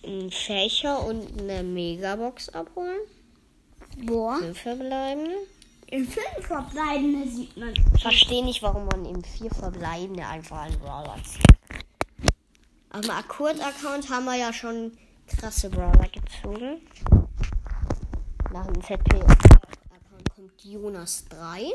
einen 0.03 0.31
Fächer 0.31 1.05
und 1.05 1.39
eine 1.41 1.63
Megabox 1.63 2.50
abholen. 2.50 3.00
Boah. 4.05 4.38
Fünf 4.39 4.60
verbleiben. 4.60 5.27
In 5.88 6.05
fünf 6.07 6.48
verbleibende 6.48 7.27
sieht 7.29 7.55
man. 7.55 7.74
Verstehe 8.01 8.43
nicht, 8.43 8.62
warum 8.63 8.86
man 8.86 9.05
im 9.05 9.24
vier 9.24 9.51
verbleibende 9.51 10.25
einfach 10.25 10.62
einen 10.63 10.79
Brawler 10.79 11.15
zieht. 11.24 11.43
Auf 12.91 13.01
dem 13.01 13.12
Akkord-Account 13.12 14.10
haben 14.10 14.25
wir 14.25 14.36
ja 14.36 14.51
schon 14.53 14.91
krasse 15.27 15.69
Brawler 15.69 16.10
gezogen. 16.10 16.81
Nach 18.51 18.65
dem 18.67 18.83
ZP-Account 18.83 20.29
kommt 20.36 20.63
Jonas 20.63 21.25
3. 21.29 21.72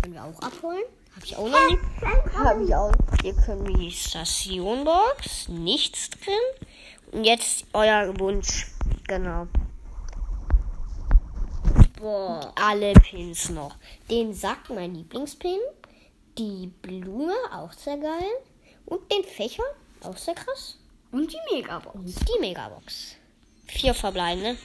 Können 0.00 0.14
wir 0.14 0.24
auch 0.24 0.38
abholen. 0.40 0.82
Habe 1.14 1.24
ich 1.24 1.36
auch 1.36 1.48
noch 1.48 1.70
nicht. 1.70 2.34
Habe 2.34 2.64
ich 2.64 2.74
auch. 2.74 2.92
Hier 3.22 3.34
können 3.34 3.66
wir 3.66 3.76
die 3.76 3.90
Stationbox. 3.90 5.48
Nichts 5.48 6.10
drin. 6.10 6.34
Und 7.12 7.24
jetzt 7.24 7.64
euer 7.72 8.18
Wunsch. 8.18 8.70
Genau. 9.08 9.48
Boah. 11.98 12.52
Alle 12.54 12.94
Pins 12.94 13.50
noch. 13.50 13.76
Den 14.08 14.32
Sack, 14.32 14.70
mein 14.70 14.94
Lieblingspin. 14.94 15.58
Die 16.38 16.68
Blume, 16.80 17.34
auch 17.52 17.72
sehr 17.72 17.98
geil. 17.98 18.30
Und 18.86 19.10
den 19.12 19.24
Fächer, 19.24 19.64
auch 20.02 20.16
sehr 20.16 20.34
krass. 20.34 20.78
Und 21.12 21.32
die 21.32 21.54
Megabox. 21.54 21.94
Und 21.94 22.28
die 22.28 22.40
Megabox. 22.40 23.16
Vier 23.66 23.94
verbleibende. 23.94 24.56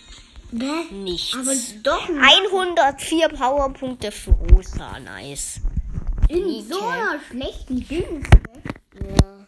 Bäh. 0.51 0.85
Nichts. 0.91 1.35
Aber 1.35 1.53
doch 1.83 2.07
104 2.09 3.29
Powerpunkte 3.29 4.11
für 4.11 4.31
Rosa. 4.31 4.99
Nice. 4.99 5.59
in 6.29 6.45
Nike. 6.45 6.61
so 6.69 6.79
einer 6.85 7.19
schlechten 7.29 7.87
Dings. 7.87 8.27
Ja. 8.95 9.45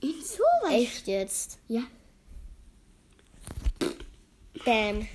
In 0.00 0.14
so 0.22 0.42
was. 0.62 0.72
Echt 0.72 1.06
jetzt? 1.06 1.58
Ja. 1.68 1.82
Bam. 4.64 5.06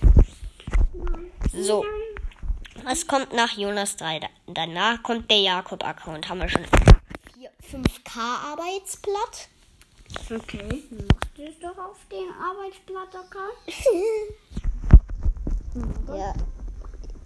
So. 1.53 1.85
Was 2.83 3.05
kommt 3.07 3.33
nach 3.33 3.51
Jonas 3.57 3.95
3? 3.97 4.19
Da- 4.19 4.27
Danach 4.47 5.01
kommt 5.03 5.29
der 5.29 5.39
Jakob-Account. 5.41 6.27
Haben 6.27 6.39
wir 6.41 6.49
schon 6.49 6.65
4, 7.35 7.49
5K 7.71 8.19
Arbeitsblatt. 8.51 9.49
Okay. 10.29 10.83
Machst 10.91 11.37
du 11.37 11.43
es 11.43 11.59
doch 11.59 11.77
auf 11.77 11.97
den 12.11 12.29
Arbeitsblatt-Account? 12.31 13.57
Ja. 16.07 16.33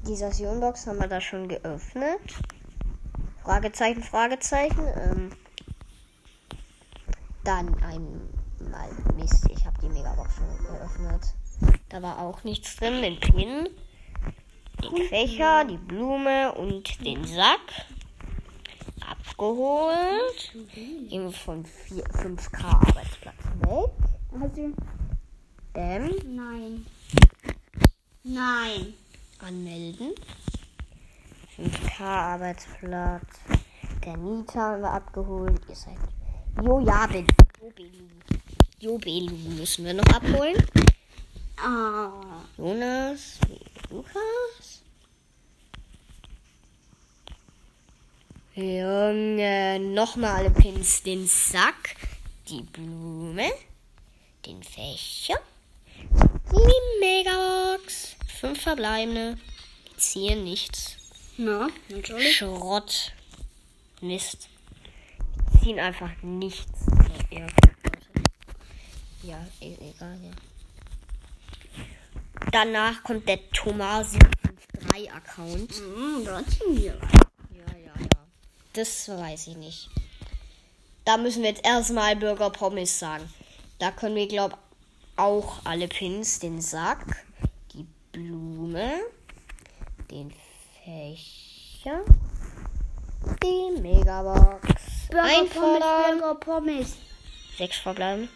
Die 0.08 0.16
Sessionbox 0.16 0.88
haben 0.88 1.00
wir 1.00 1.08
da 1.08 1.20
schon 1.20 1.48
geöffnet. 1.48 2.22
Fragezeichen, 3.44 4.04
Fragezeichen. 4.04 4.86
Ähm, 4.96 5.30
dann 7.44 7.74
einmal 7.84 8.90
Mist. 9.16 9.48
Ich 9.50 9.66
habe 9.66 9.78
die 9.82 9.90
Megabox 9.90 10.36
schon 10.36 10.66
geöffnet. 10.66 11.34
Da 11.90 12.02
war 12.02 12.20
auch 12.20 12.44
nichts 12.44 12.76
drin. 12.76 13.02
Den 13.02 13.20
Pin, 13.20 13.70
den 14.84 15.08
Fächer, 15.08 15.66
die 15.66 15.78
Blume 15.78 16.54
und 16.54 17.06
den 17.06 17.26
Sack. 17.26 17.60
Abgeholt. 19.10 20.54
Gehen 20.74 21.24
wir 21.24 21.32
von 21.32 21.66
4, 21.66 22.04
5K 22.04 22.64
Arbeitsplatz 22.64 23.36
weg. 23.62 23.90
Also, 24.40 24.74
Bam. 25.74 26.12
nein. 26.36 26.86
Nein. 28.30 28.94
Anmelden. 29.40 30.14
5K 31.58 32.02
Arbeitsplatz. 32.02 33.40
Der 34.04 34.18
Mieter 34.18 34.60
haben 34.60 34.82
wir 34.82 34.92
abgeholt. 34.92 35.62
Ihr 35.70 35.76
seid. 35.76 35.98
Jo, 36.62 36.82
ja, 36.82 37.08
bin. 37.08 37.26
Jobelu. 37.62 38.04
Jobelu 38.80 39.36
müssen 39.58 39.86
wir 39.86 39.94
noch 39.94 40.08
abholen. 40.08 40.58
Ah. 41.56 42.12
Jonas, 42.58 43.40
Lukas. 43.90 44.82
Junge, 48.56 49.80
nochmal 49.80 50.36
alle 50.36 50.52
Pins. 50.52 51.02
Den 51.02 51.28
Sack, 51.28 51.96
die 52.50 52.62
Blume, 52.62 53.52
den 54.46 54.62
Fächer, 54.64 55.40
die 56.52 57.00
Megabox. 57.00 58.17
Fünf 58.40 58.62
verbleibende. 58.62 59.36
Die 59.90 59.98
ziehen 59.98 60.44
nichts. 60.44 60.98
Na, 61.38 61.70
natürlich. 61.90 62.38
Schrott. 62.38 63.12
Mist. 64.00 64.48
Wir 65.52 65.62
ziehen 65.62 65.80
einfach 65.80 66.12
nichts. 66.22 66.86
Ja, 67.32 67.48
ja 69.24 69.48
e 69.60 69.74
egal, 69.74 70.20
ja. 70.24 70.32
Danach 72.52 73.02
kommt 73.02 73.28
der 73.28 73.40
Thomas 73.50 74.12
753 74.12 75.12
Account. 75.12 75.74
Hm, 75.74 76.24
da 76.24 76.44
ziehen 76.46 76.78
wir. 76.78 76.94
Ja, 76.94 77.76
ja, 77.76 78.00
ja. 78.00 78.08
Das 78.74 79.10
weiß 79.10 79.48
ich 79.48 79.58
nicht. 79.58 79.90
Da 81.06 81.18
müssen 81.18 81.42
wir 81.42 81.50
jetzt 81.50 81.66
erstmal 81.66 82.16
Burger 82.16 82.52
Pommes 82.52 83.00
sagen. 83.00 83.28
Da 83.80 83.90
können 83.92 84.16
wir, 84.16 84.28
glaube 84.28 84.58
auch 85.16 85.66
alle 85.66 85.88
Pins, 85.88 86.38
den 86.38 86.62
Sack, 86.62 87.26
die 87.27 87.27
Blume, 88.18 88.94
den 90.10 90.34
Fächer, 90.84 92.04
die 93.44 93.80
Megabox, 93.80 94.64
Burger 95.12 95.46
Pommes, 95.54 95.80
Burger 95.80 96.36
Pommes. 96.40 96.98
sechs 97.60 97.78
verbleiben. 97.78 98.28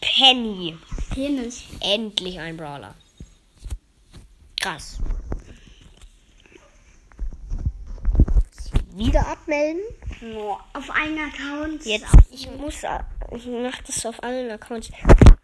Penny, 0.00 0.78
Penis. 1.12 1.64
endlich 1.80 2.38
ein 2.38 2.56
Brawler. 2.56 2.94
Krass. 4.60 4.98
Wieder 8.92 9.26
abmelden. 9.26 9.82
Nur 10.20 10.60
auf 10.74 10.90
einen 10.90 11.18
Account. 11.18 11.84
Jetzt, 11.84 12.06
ich 12.30 12.48
muss, 12.52 12.76
ich 13.32 13.46
mache 13.46 13.82
das 13.84 14.06
auf 14.06 14.22
allen 14.22 14.48
Accounts. 14.52 14.90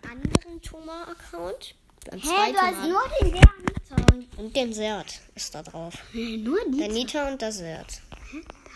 Anderen 0.08 0.62
Thomas-Account. 0.62 1.74
Beim 2.08 2.20
Hä, 2.20 2.52
du 2.52 2.58
hast 2.58 2.78
Mal. 2.78 2.88
nur 2.88 3.02
den 3.20 3.34
Account. 3.38 4.38
Und 4.38 4.56
den 4.56 4.72
Sert 4.72 5.20
ist 5.34 5.54
da 5.54 5.62
drauf. 5.62 5.94
Nur 6.12 6.58
die. 6.70 6.78
Der 6.78 6.88
Nita 6.88 7.28
und 7.28 7.40
der 7.42 7.52
Sert. 7.52 8.00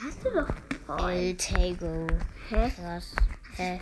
hast 0.02 0.24
du 0.24 0.30
doch. 0.30 0.48
Voltago. 0.86 2.06
Hä? 2.50 2.70
Krass. 2.76 3.14
Hä? 3.56 3.80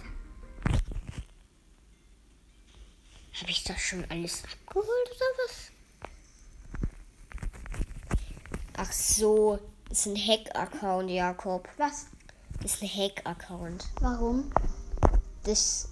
Habe 3.40 3.50
ich 3.50 3.64
das 3.64 3.81
schon 3.81 4.05
alles 4.09 4.42
abgeholt 4.44 4.87
oder 4.87 5.26
was? 5.44 5.72
Ach 8.76 8.92
so, 8.92 9.59
ist 9.90 10.07
ein 10.07 10.16
Hack-Account, 10.16 11.11
Jakob. 11.11 11.68
Was? 11.78 12.07
Ist 12.62 12.83
ein 12.83 12.88
Hack-Account. 12.88 13.85
Warum? 14.00 14.52
Das. 15.42 15.88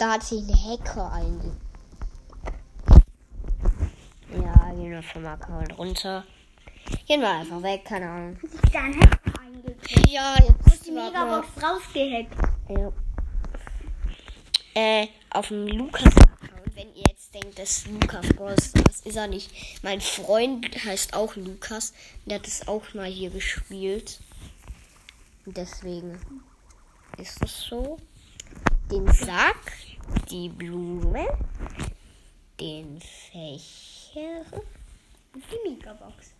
Da 0.00 0.12
hat 0.12 0.22
sich 0.22 0.40
ein 0.40 0.54
Hacker 0.54 1.12
einge. 1.12 1.54
Ja, 4.32 4.72
gehen 4.72 4.92
wir 4.92 5.02
vom 5.02 5.26
Account 5.26 5.76
runter. 5.76 6.24
Gehen 7.06 7.20
wir 7.20 7.28
einfach 7.28 7.62
weg, 7.62 7.84
keine 7.84 8.08
Ahnung. 8.08 8.38
Ist 8.40 8.54
dein 8.72 8.98
Hack 8.98 9.20
eingekriegt? 9.38 10.08
Ja, 10.08 10.36
jetzt 10.36 10.86
Die 10.86 10.92
Megabox 10.92 11.48
rausgehackt. 11.62 12.34
Ja. 12.70 12.92
Äh, 14.72 15.08
auf 15.28 15.48
dem 15.48 15.66
Lukas-Account, 15.66 16.76
wenn 16.76 16.94
ihr 16.94 17.04
jetzt 17.06 17.34
denkt, 17.34 17.58
das 17.58 17.70
ist 17.70 17.88
Lukas 17.88 18.26
Bros, 18.30 18.72
das 18.72 19.00
ist 19.02 19.16
er 19.16 19.26
nicht. 19.26 19.82
Mein 19.82 20.00
Freund 20.00 20.82
heißt 20.82 21.12
auch 21.12 21.36
Lukas. 21.36 21.92
Der 22.24 22.38
hat 22.38 22.46
es 22.46 22.66
auch 22.66 22.94
mal 22.94 23.04
hier 23.04 23.28
gespielt. 23.28 24.18
Und 25.44 25.58
deswegen 25.58 26.18
ist 27.18 27.44
es 27.44 27.64
so. 27.64 27.98
Den 28.90 29.06
Sack, 29.12 29.72
die 30.30 30.48
Blume, 30.48 31.26
den 32.60 33.00
Fächer 33.00 34.44
Und 35.34 35.44
die 35.50 35.70
Megabox. 35.70 36.34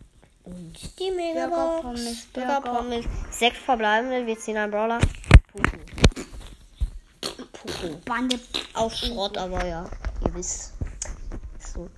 und 0.44 0.98
die 0.98 1.10
Megabox. 1.10 1.82
Pommes, 1.82 2.26
Burger 2.32 2.60
Burger. 2.60 2.78
Pommes. 2.78 3.04
Sechs 3.30 3.58
verbleibende, 3.58 4.26
wir 4.26 4.38
ziehen 4.38 4.56
einen 4.56 4.70
Brawler. 4.70 5.00
Pupu. 5.52 5.76
Pupu. 7.52 7.96
Bande. 8.04 8.38
Auch 8.74 8.92
Schrott, 8.92 9.36
aber 9.36 9.66
ja, 9.66 9.90
ihr 10.24 10.34
wisst. 10.34 10.74
So. 11.58 11.88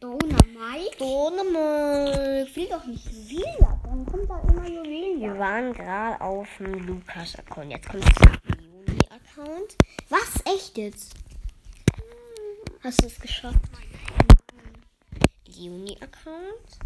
Dynamite. 0.00 0.96
Dynamite. 0.98 2.46
Ich 2.46 2.56
will 2.56 2.68
doch 2.68 2.84
nicht 2.84 3.06
Juwelia. 3.06 3.80
Dann 3.84 4.04
kommt 4.06 4.28
da 4.28 4.38
immer 4.48 4.68
Juwelia. 4.68 5.32
Wir 5.32 5.38
waren 5.38 5.72
gerade 5.72 6.20
auf 6.20 6.48
dem 6.58 6.74
Lukas-Account. 6.86 7.70
Jetzt 7.70 7.88
kommt 7.88 8.04
der 9.36 9.44
Juni-Account. 9.44 9.76
Was? 10.08 10.42
Echt 10.54 10.78
jetzt? 10.78 11.14
Hast 12.82 13.02
du 13.02 13.06
es 13.06 13.20
geschafft? 13.20 13.58
Juni-Account. 15.46 16.78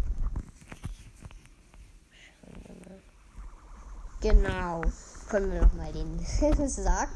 Genau. 4.21 4.81
können 5.29 5.51
wir 5.53 5.61
noch 5.61 5.73
mal 5.73 5.91
den 5.93 6.19
Sack, 6.67 7.09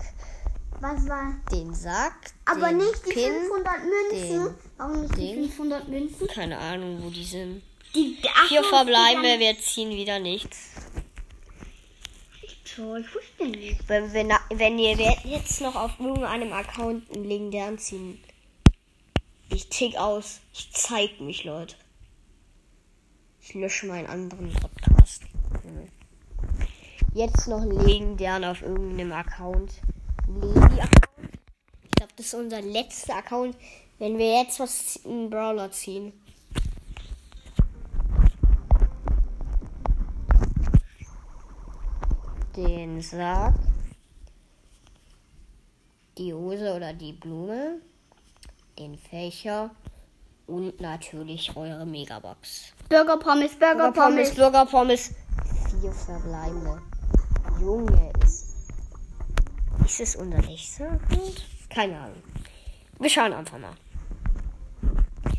Was 0.79 1.07
war? 1.07 1.33
den 1.51 1.73
Sack, 1.73 2.13
Aber 2.45 2.69
den 2.69 2.77
nicht 2.77 3.05
die 3.07 3.11
Pin, 3.13 3.33
500 3.49 3.73
Münzen. 3.83 4.45
den 4.45 4.55
Warum 4.77 5.01
nicht 5.01 5.17
Ding. 5.17 5.41
die 5.41 5.47
500 5.49 5.87
Münzen? 5.87 6.27
keine 6.27 6.57
Ahnung, 6.57 7.01
wo 7.03 7.09
die 7.09 7.23
sind. 7.23 7.63
Die 7.95 8.17
Hier 8.47 8.63
verbleiben 8.63 9.23
wir, 9.23 9.39
wir 9.39 9.59
ziehen 9.59 9.89
wieder 9.89 10.19
nichts. 10.19 10.57
So, 12.75 12.95
ich 12.95 13.07
wusste 13.13 13.47
nicht. 13.47 13.89
Wenn, 13.89 14.13
wenn, 14.13 14.31
wenn 14.49 14.79
ihr 14.79 14.95
jetzt 15.25 15.59
noch 15.61 15.75
auf 15.75 15.99
irgendeinem 15.99 16.53
Account 16.53 17.11
einen 17.13 17.25
legendären 17.25 17.77
ziehen, 17.77 18.23
ich 19.49 19.67
tick 19.67 19.97
aus. 19.97 20.39
Ich 20.53 20.71
zeig 20.71 21.19
mich, 21.19 21.43
Leute. 21.43 21.75
Ich 23.41 23.53
lösche 23.55 23.87
meinen 23.87 24.07
anderen 24.07 24.53
Podcast. 24.53 25.23
Jetzt 27.13 27.47
noch 27.47 27.61
einen 27.61 27.85
legendären 27.85 28.45
auf 28.45 28.61
irgendeinem 28.61 29.11
Account. 29.11 29.73
Lady-Account. 30.27 31.29
Ich 31.83 31.91
glaube, 31.91 32.13
das 32.15 32.27
ist 32.27 32.33
unser 32.33 32.61
letzter 32.61 33.15
Account. 33.15 33.57
Wenn 33.99 34.17
wir 34.17 34.43
jetzt 34.43 34.61
was 34.61 35.01
einen 35.03 35.29
Brawler 35.29 35.71
ziehen. 35.71 36.13
Den 42.61 43.01
Sack. 43.01 43.55
Die 46.15 46.31
Hose 46.31 46.75
oder 46.75 46.93
die 46.93 47.13
Blume. 47.13 47.81
Den 48.77 48.99
Fächer. 48.99 49.71
Und 50.45 50.79
natürlich 50.79 51.55
eure 51.55 51.87
Megabox. 51.87 52.73
Burger 52.87 53.17
Pommes, 53.17 53.57
Burger 53.57 53.91
Pommes. 53.91 54.35
Burger 54.35 54.65
Pommes. 54.67 55.15
Vier 55.71 55.91
verbleibende. 55.91 56.79
Junge, 57.59 58.13
ist. 58.23 58.53
Ist 59.83 59.99
es 59.99 60.15
unser 60.17 60.47
echter 60.47 60.91
Account? 60.91 61.43
Keine 61.67 61.99
Ahnung. 61.99 62.21
Wir 62.99 63.09
schauen 63.09 63.33
einfach 63.33 63.57
mal. 63.57 63.73
Hab 65.23 65.33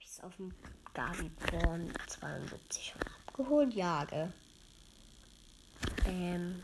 ich 0.00 0.08
es 0.08 0.20
auf 0.20 0.34
dem 0.34 0.52
Gabiborn 0.94 1.92
72 2.08 2.92
schon 2.92 3.02
abgeholt? 3.28 3.72
Ja, 3.74 4.04
gell? 4.06 4.32
Ähm. 6.06 6.62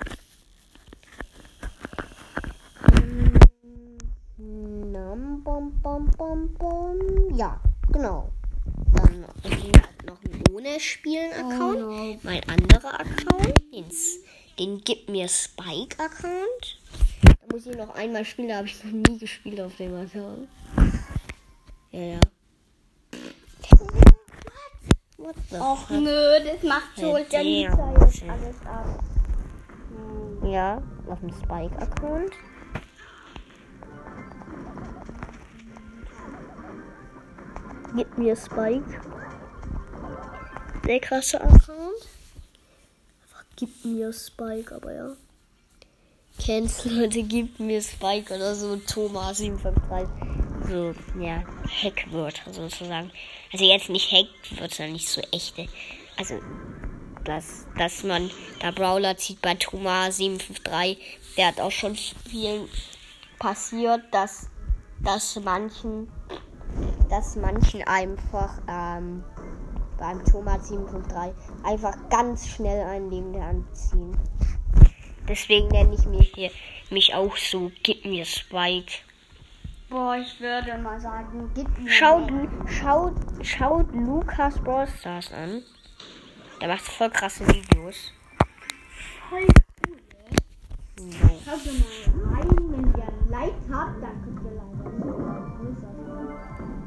Nam, 4.93 5.43
bom, 5.45 5.73
bom, 5.83 6.11
bom, 6.17 6.55
bom. 6.55 6.99
Ja, 7.37 7.61
genau. 7.93 8.31
Dann 8.95 9.21
noch 9.21 10.23
ein 10.25 10.43
ohne 10.53 10.81
Spielen-Account. 10.81 11.79
Oh 11.79 11.91
no. 11.91 12.19
Mein 12.23 12.43
anderer 12.49 13.01
Account, 13.01 13.59
den, 13.73 13.87
den 14.59 14.81
Gib 14.85 15.09
mir 15.09 15.29
Spike-Account. 15.29 16.79
Da 17.23 17.33
muss 17.53 17.67
ich 17.67 17.77
noch 17.77 17.95
einmal 17.95 18.25
spielen, 18.25 18.49
da 18.49 18.57
habe 18.57 18.67
ich 18.67 18.83
noch 18.85 18.93
nie 18.93 19.19
gespielt 19.19 19.61
auf 19.61 19.77
dem 19.77 19.95
Account. 19.95 20.49
Ja, 21.93 22.01
ja. 22.01 22.21
What 25.17 25.37
the 25.51 25.57
Och 25.57 25.91
nö, 25.91 26.41
das 26.45 26.63
macht 26.63 26.97
so 26.97 27.19
der 27.31 27.43
jetzt 28.11 28.29
alles 28.29 28.57
ab. 28.67 29.03
Ja, 30.45 30.83
auf 31.09 31.21
dem 31.21 31.31
Spike-Account. 31.31 32.33
Gib 37.95 38.19
mir 38.19 38.37
Spike. 38.37 39.01
Der 40.87 41.01
krasse 41.01 41.41
Account. 41.41 42.09
Gib 43.57 43.85
mir 43.85 44.13
Spike, 44.13 44.75
aber 44.75 44.95
ja. 44.95 45.11
Kennst 46.39 46.85
du 46.85 46.89
Leute, 46.89 47.23
gib 47.23 47.61
mir 47.61 47.83
Spike 47.83 48.35
oder 48.35 48.55
so 48.55 48.77
Thomas 48.77 49.39
753. 49.39 50.09
So, 50.69 50.95
ja, 51.21 51.43
Hackwörter 51.83 52.53
sozusagen. 52.53 53.11
Also 53.53 53.65
jetzt 53.65 53.91
nicht 53.91 54.11
Hackwörter, 54.11 54.75
sondern 54.75 54.93
nicht 54.95 55.09
so 55.09 55.21
echte. 55.33 55.67
Also 56.17 56.41
dass, 57.25 57.67
dass 57.79 58.03
man 58.03 58.31
da 58.61 58.71
Brawler 58.71 59.17
zieht 59.17 59.41
bei 59.43 59.55
Thomas 59.55 60.17
753. 60.17 61.19
Der 61.37 61.49
hat 61.49 61.61
auch 61.61 61.71
schon 61.71 61.97
vielen 61.97 62.69
passiert, 63.39 64.03
dass, 64.13 64.49
dass 65.01 65.37
manchen, 65.37 66.11
dass 67.09 67.37
manchen 67.37 67.83
einfach 67.85 68.59
ähm, 68.69 69.25
beim 69.99 70.25
Thomas 70.25 70.69
753 70.69 71.35
einfach 71.65 71.97
ganz 72.09 72.49
schnell 72.49 72.83
einen 72.85 73.11
Leben 73.11 73.41
anziehen. 73.41 74.17
Deswegen 75.29 75.69
nenne 75.69 75.95
ich 75.95 76.07
mich 76.07 76.33
hier 76.35 76.51
mich 76.91 77.15
auch 77.15 77.37
so, 77.37 77.71
gib 77.83 78.05
mir 78.05 78.25
Spike. 78.25 78.93
Boah, 79.89 80.17
ich 80.17 80.41
würde 80.41 80.79
mal 80.79 81.01
sagen, 81.01 81.51
gib 81.55 81.67
mir. 81.79 81.91
Schaut, 81.91 82.31
schaut, 82.67 83.15
schaut 83.43 83.93
Lukas 83.93 84.59
Brawl 84.59 84.89
Stars 84.89 85.33
an. 85.33 85.63
Der 86.61 86.69
macht 86.69 86.83
voll 86.83 87.11
krasse 87.11 87.47
Videos. 87.49 88.13
voll 89.29 89.47
Jo. 90.99 91.31
Schaut 91.45 91.61
doch 91.65 91.73
mal 91.73 92.37
rein, 92.37 92.49
wenn 92.71 92.87
ihr 92.95 93.09
ein 93.09 93.31
Like 93.31 93.55
habt, 93.73 94.03
dann 94.03 94.23
könnt 94.23 94.43
ihr 94.45 94.53
leider 94.53 94.91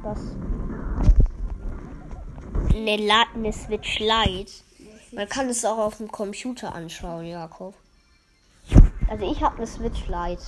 Was? 0.03 0.19
Eine, 2.75 2.97
La 2.97 3.23
eine 3.33 3.51
Switch 3.51 3.99
Lite. 3.99 4.51
Man 5.13 5.27
kann 5.29 5.49
es 5.49 5.65
auch 5.65 5.77
auf 5.79 5.97
dem 5.97 6.11
Computer 6.11 6.73
anschauen, 6.75 7.25
Jakob. 7.25 7.73
Also 9.09 9.31
ich 9.31 9.41
habe 9.41 9.57
eine 9.57 9.67
Switch 9.67 10.07
Lite 10.07 10.43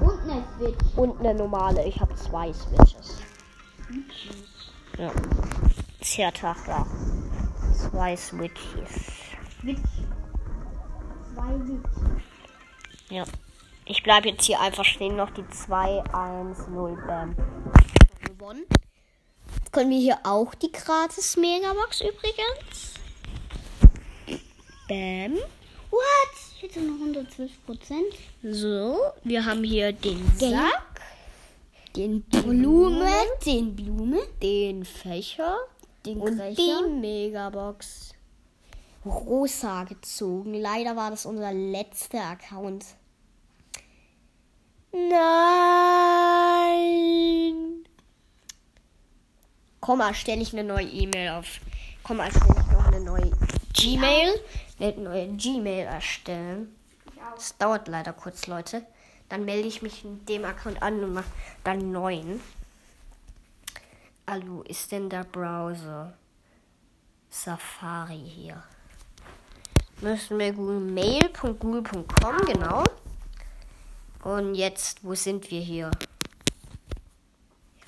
Und 0.00 0.20
eine 0.30 0.44
Switch. 0.56 0.84
und 0.96 1.18
eine 1.20 1.34
normale. 1.34 1.84
Ich 1.84 2.00
habe 2.00 2.14
zwei 2.14 2.52
Switches. 2.52 3.20
Ja. 4.98 5.10
Zertachler. 6.00 6.86
Zwei 7.76 8.16
Switches. 8.16 8.90
Switch. 9.60 9.78
Zwei 11.34 11.58
Switch. 11.66 12.22
Ja. 13.10 13.24
Ich 13.84 14.02
bleibe 14.02 14.30
jetzt 14.30 14.44
hier 14.44 14.60
einfach 14.60 14.84
stehen, 14.84 15.16
noch 15.16 15.30
die 15.30 15.46
2, 15.46 16.02
1, 16.12 16.68
0, 16.68 16.96
bam. 17.06 17.36
Gewonnen. 18.24 18.64
Jetzt 19.58 19.72
können 19.72 19.90
wir 19.90 20.00
hier 20.00 20.18
auch 20.24 20.54
die 20.54 20.72
gratis 20.72 21.36
Megabox 21.36 22.00
übrigens. 22.00 22.94
Bam. 24.88 25.34
What? 25.90 26.02
Ich 26.56 26.62
hätte 26.62 26.80
noch 26.80 26.94
112 26.94 27.66
Prozent. 27.66 28.14
So, 28.42 28.98
wir 29.22 29.44
haben 29.44 29.62
hier 29.62 29.92
den 29.92 30.18
Gelb. 30.38 30.54
Sack, 30.54 31.00
den 31.94 32.22
Blume, 32.22 33.12
den 33.44 33.76
Blume, 33.76 34.22
den 34.42 34.84
Fächer 34.84 35.58
den 36.06 36.20
und 36.20 36.38
Krecher. 36.38 36.54
die 36.56 36.88
Megabox. 36.88 38.14
Rosa 39.04 39.84
gezogen. 39.84 40.54
Leider 40.54 40.96
war 40.96 41.10
das 41.10 41.26
unser 41.26 41.52
letzter 41.52 42.24
Account. 42.24 42.84
Nein. 44.92 45.16
Komm 49.80 49.98
mal, 49.98 50.14
stelle 50.14 50.42
ich 50.42 50.52
eine 50.52 50.64
neue 50.64 50.86
E-Mail 50.86 51.28
auf. 51.30 51.60
Komm 52.02 52.16
mal, 52.16 52.30
stelle 52.30 52.56
ich 52.58 52.72
noch 52.72 52.86
eine 52.86 53.00
neue 53.00 53.30
Gmail. 53.72 54.40
Eine 54.80 54.96
neue 54.98 55.28
Gmail 55.28 55.86
erstellen. 55.86 56.74
Das 57.34 57.56
dauert 57.58 57.88
leider 57.88 58.12
kurz, 58.12 58.46
Leute. 58.46 58.84
Dann 59.28 59.44
melde 59.44 59.68
ich 59.68 59.82
mich 59.82 60.04
in 60.04 60.24
dem 60.26 60.44
Account 60.44 60.82
an 60.82 61.02
und 61.02 61.14
mache 61.14 61.30
dann 61.64 61.80
einen 61.80 61.92
neuen. 61.92 62.40
Hallo, 64.28 64.62
ist 64.62 64.90
denn 64.90 65.08
der 65.08 65.22
Browser? 65.22 66.18
Safari 67.30 68.28
hier. 68.28 68.60
Müssen 70.00 70.40
wir 70.40 70.52
google 70.52 70.80
mail.google.com, 70.80 72.36
genau. 72.44 72.82
Und 74.24 74.56
jetzt, 74.56 75.04
wo 75.04 75.14
sind 75.14 75.48
wir 75.52 75.60
hier? 75.60 75.92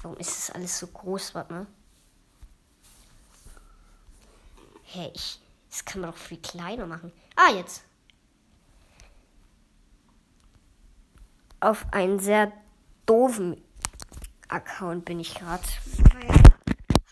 Warum 0.00 0.16
ist 0.18 0.30
das 0.30 0.54
alles 0.54 0.78
so 0.78 0.86
groß, 0.86 1.34
warte 1.34 1.52
mal. 1.52 1.66
Hä, 4.84 5.00
hey, 5.00 5.10
ich. 5.12 5.40
Das 5.68 5.84
kann 5.84 6.02
man 6.02 6.12
doch 6.12 6.16
viel 6.16 6.38
kleiner 6.38 6.86
machen. 6.86 7.10
Ah, 7.34 7.50
jetzt. 7.50 7.82
Auf 11.58 11.84
einen 11.90 12.20
sehr 12.20 12.52
doofen 13.06 13.60
Account 14.48 15.04
bin 15.04 15.20
ich 15.20 15.34
gerade. 15.34 15.62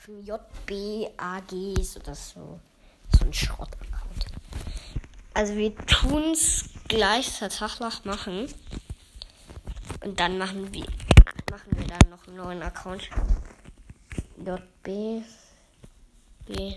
JBAGs 0.06 1.96
oder 1.96 2.14
so. 2.14 2.60
So 3.12 3.24
ein 3.24 3.32
Schrott-Account. 3.32 4.26
Also 5.34 5.56
wir 5.56 5.76
tun's 5.86 6.70
gleich 6.88 7.30
Vertaglach 7.30 8.04
machen. 8.04 8.48
Und 10.04 10.20
dann 10.20 10.38
machen 10.38 10.72
wir 10.72 10.86
machen 11.50 11.70
wir 11.76 11.86
dann 11.86 12.10
noch 12.10 12.26
einen 12.26 12.36
neuen 12.36 12.62
Account. 12.62 13.08
JB 14.38 15.24
B 16.46 16.76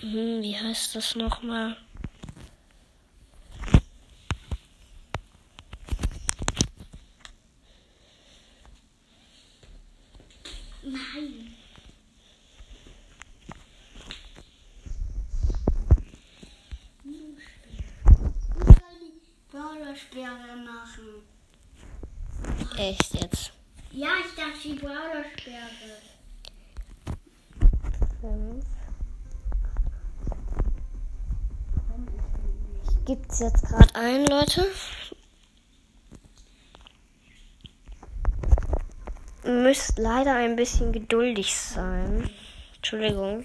hm, 0.00 0.40
wie 0.42 0.56
heißt 0.56 0.94
das 0.94 1.14
nochmal? 1.14 1.76
Nein. 10.82 11.54
Ich 17.04 17.46
soll 18.64 18.78
die 19.02 19.20
Brawler-Sperre 19.50 20.56
machen. 20.64 21.22
Echt 22.78 23.14
jetzt. 23.14 23.52
Ja, 23.92 24.08
ich 24.26 24.34
dachte 24.34 24.60
die 24.64 24.74
Brawler-Sperre. 24.76 26.00
Fünf. 28.22 28.64
Gibt's 33.10 33.29
jetzt 33.40 33.66
gerade 33.66 33.94
ein, 33.94 34.26
Leute? 34.26 34.66
Müsst 39.44 39.98
leider 39.98 40.34
ein 40.34 40.56
bisschen 40.56 40.92
geduldig 40.92 41.56
sein. 41.56 42.30
Entschuldigung. 42.76 43.44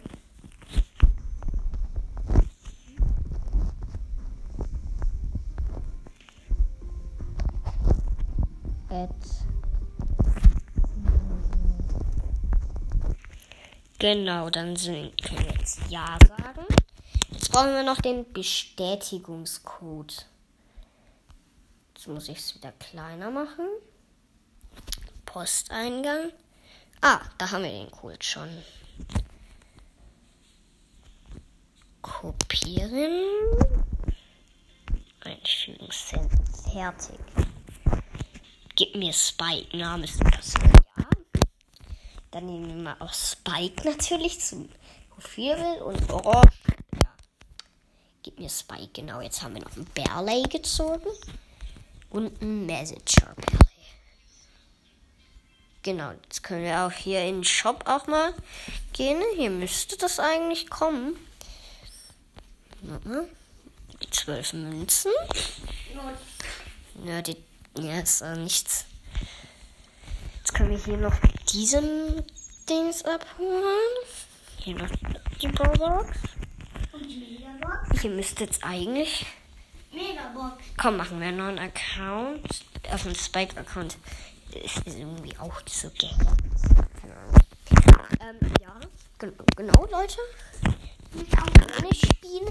Genau, 14.05 14.51
dann 14.51 14.75
sind, 14.75 15.19
können 15.23 15.45
wir 15.45 15.53
jetzt 15.53 15.79
Ja 15.89 16.05
sagen. 16.27 16.74
Brauchen 17.55 17.73
wir 17.73 17.83
noch 17.83 18.01
den 18.01 18.33
Bestätigungscode. 18.33 20.25
Jetzt 21.95 22.07
muss 22.07 22.27
ich 22.27 22.39
es 22.39 22.53
wieder 22.53 22.73
kleiner 22.73 23.31
machen. 23.31 23.65
Posteingang. 25.25 26.33
Ah, 26.99 27.21
da 27.37 27.49
haben 27.49 27.63
wir 27.63 27.71
den 27.71 27.89
Code 27.89 28.21
schon. 28.21 28.49
Kopieren. 32.01 33.23
Einfügen. 35.21 35.89
Fertig. 36.73 37.19
Gib 38.75 38.95
mir 38.95 39.13
Spike. 39.13 39.77
Name 39.77 40.03
ist 40.03 40.19
das 40.19 40.55
ja. 40.55 41.07
Dann 42.31 42.47
nehmen 42.47 42.67
wir 42.67 42.83
mal 42.83 42.97
auch 42.99 43.13
Spike 43.13 43.89
natürlich 43.89 44.41
zum 44.41 44.67
Profilbild 45.09 45.81
und 45.83 46.11
Orange. 46.11 46.74
Gib 48.35 48.39
mir 48.39 48.49
Spike, 48.49 48.89
genau. 48.93 49.21
Jetzt 49.21 49.41
haben 49.41 49.55
wir 49.55 49.61
noch 49.61 49.75
einen 49.77 49.87
Barley 49.93 50.43
gezogen. 50.43 51.09
Und 52.09 52.41
einen 52.41 52.65
Messenger 52.65 53.33
Barley. 53.35 53.65
Genau, 55.83 56.11
jetzt 56.11 56.43
können 56.43 56.63
wir 56.63 56.81
auch 56.81 56.91
hier 56.91 57.21
in 57.21 57.35
den 57.35 57.43
Shop 57.45 57.83
auch 57.85 58.07
mal 58.07 58.33
gehen. 58.91 59.21
Hier 59.35 59.49
müsste 59.49 59.97
das 59.97 60.19
eigentlich 60.19 60.69
kommen. 60.69 61.15
Zwölf 64.11 64.51
Münzen. 64.53 65.11
Ja, 67.05 67.21
die, 67.21 67.37
ja, 67.77 67.99
ist 67.99 68.21
äh, 68.21 68.35
nichts. 68.35 68.85
Jetzt 70.39 70.53
können 70.53 70.71
wir 70.71 70.77
hier 70.77 70.97
noch 70.97 71.15
diesen 71.53 72.23
Dings 72.67 73.03
abholen. 73.05 73.95
Hier 74.57 74.75
noch 74.75 74.89
die 75.41 75.47
Brawlbox. 75.47 76.17
Hier 78.01 78.11
müsste 78.11 78.43
jetzt 78.43 78.63
eigentlich. 78.63 79.25
Megabox. 79.91 80.63
Komm, 80.77 80.97
machen 80.97 81.19
wir 81.19 81.27
einen 81.27 81.37
neuen 81.37 81.59
Account. 81.59 82.65
Auf 82.91 83.03
dem 83.03 83.15
Spike-Account 83.15 83.97
ist 84.63 84.77
ist 84.85 84.97
irgendwie 84.97 85.37
auch 85.37 85.61
so 85.67 85.89
gay. 85.89 86.09
Keine 87.01 87.15
Ahnung. 87.15 87.35
Ähm, 88.21 88.51
ja, 88.61 88.79
genau, 89.17 89.43
genau 89.55 89.85
Leute. 89.91 90.17
Ich 91.13 91.37
auch. 91.37 91.81
Nicht 91.83 92.05
spielen. 92.05 92.47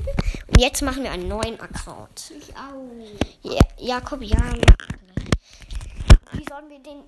Und 0.46 0.60
jetzt 0.60 0.82
machen 0.82 1.02
wir 1.02 1.10
einen 1.10 1.28
neuen 1.28 1.60
Account. 1.60 2.32
Ich 2.38 2.54
auch. 2.56 2.90
Ja, 3.42 3.62
Jakob, 3.78 4.22
ja. 4.22 4.38
Wie 6.32 6.44
sollen 6.48 6.68
wir 6.68 6.78
den, 6.80 7.02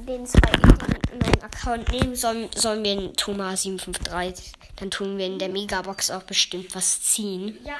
den 0.00 0.26
zwei 0.26 0.40
den 0.52 1.18
neuen 1.18 1.42
Account 1.42 1.90
nehmen? 1.92 2.14
Sollen, 2.16 2.48
sollen 2.54 2.84
wir 2.84 2.92
einen 2.92 3.14
Thomas 3.14 3.62
753? 3.62 4.52
Dann 4.76 4.90
tun 4.90 5.18
wir 5.18 5.26
in 5.26 5.38
der 5.38 5.48
Megabox 5.48 6.10
auch 6.10 6.22
bestimmt 6.22 6.74
was 6.74 7.02
ziehen. 7.02 7.58
Ja, 7.64 7.76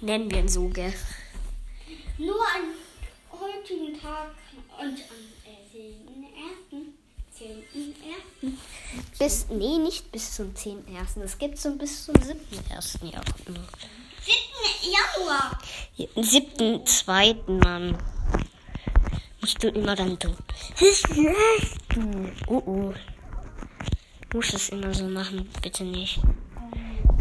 Nennen 0.00 0.30
wir 0.30 0.38
ihn 0.38 0.48
so, 0.48 0.68
gell? 0.68 0.94
nur 2.18 2.40
an 2.40 2.74
heutigen 3.32 4.00
Tag 4.00 4.30
und 4.78 4.86
am 4.86 4.94
äh, 5.44 5.60
10.1. 5.76 7.52
10.1. 8.42 8.52
Bis, 9.18 9.46
nee, 9.50 9.78
nicht 9.78 10.10
bis 10.10 10.34
zum 10.34 10.52
10.1. 10.54 11.22
Es 11.22 11.38
gibt 11.38 11.58
so 11.58 11.74
bis 11.76 12.06
zum 12.06 12.14
7.1. 12.16 13.04
Jakob 13.12 13.48
nur. 13.48 13.64
7. 14.24 14.92
Januar. 15.16 15.58
Am 16.16 16.22
7.2. 16.22 17.64
Mann. 17.64 17.98
Musst 19.48 19.62
du 19.62 19.68
immer 19.68 19.96
dann 19.96 20.18
tun. 20.18 20.36
Oh 22.48 22.62
oh. 22.66 22.92
Muss 24.34 24.52
es 24.52 24.68
immer 24.68 24.92
so 24.92 25.04
machen, 25.08 25.48
bitte 25.62 25.84
nicht. 25.84 26.20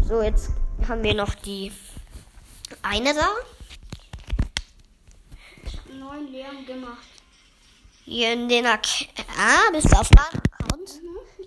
So, 0.06 0.22
jetzt 0.22 0.50
haben 0.90 1.04
wir 1.04 1.14
noch 1.14 1.34
die 1.36 1.72
eine 2.82 3.14
da. 3.14 3.30
Neun 5.98 6.28
Lehren 6.30 6.66
gemacht. 6.66 7.08
Hier 8.04 8.34
in 8.34 8.50
den 8.50 8.66
Ak 8.66 8.86
Ah, 9.40 9.72
bist 9.72 9.90
du 9.90 9.98
auf 9.98 10.12
Account? 10.12 11.00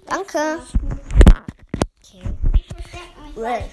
Danke. 0.06 0.62
Okay. 2.02 2.22
Ich 2.54 2.64
verstecke 2.64 3.20
mich. 3.26 3.36
Well. 3.36 3.68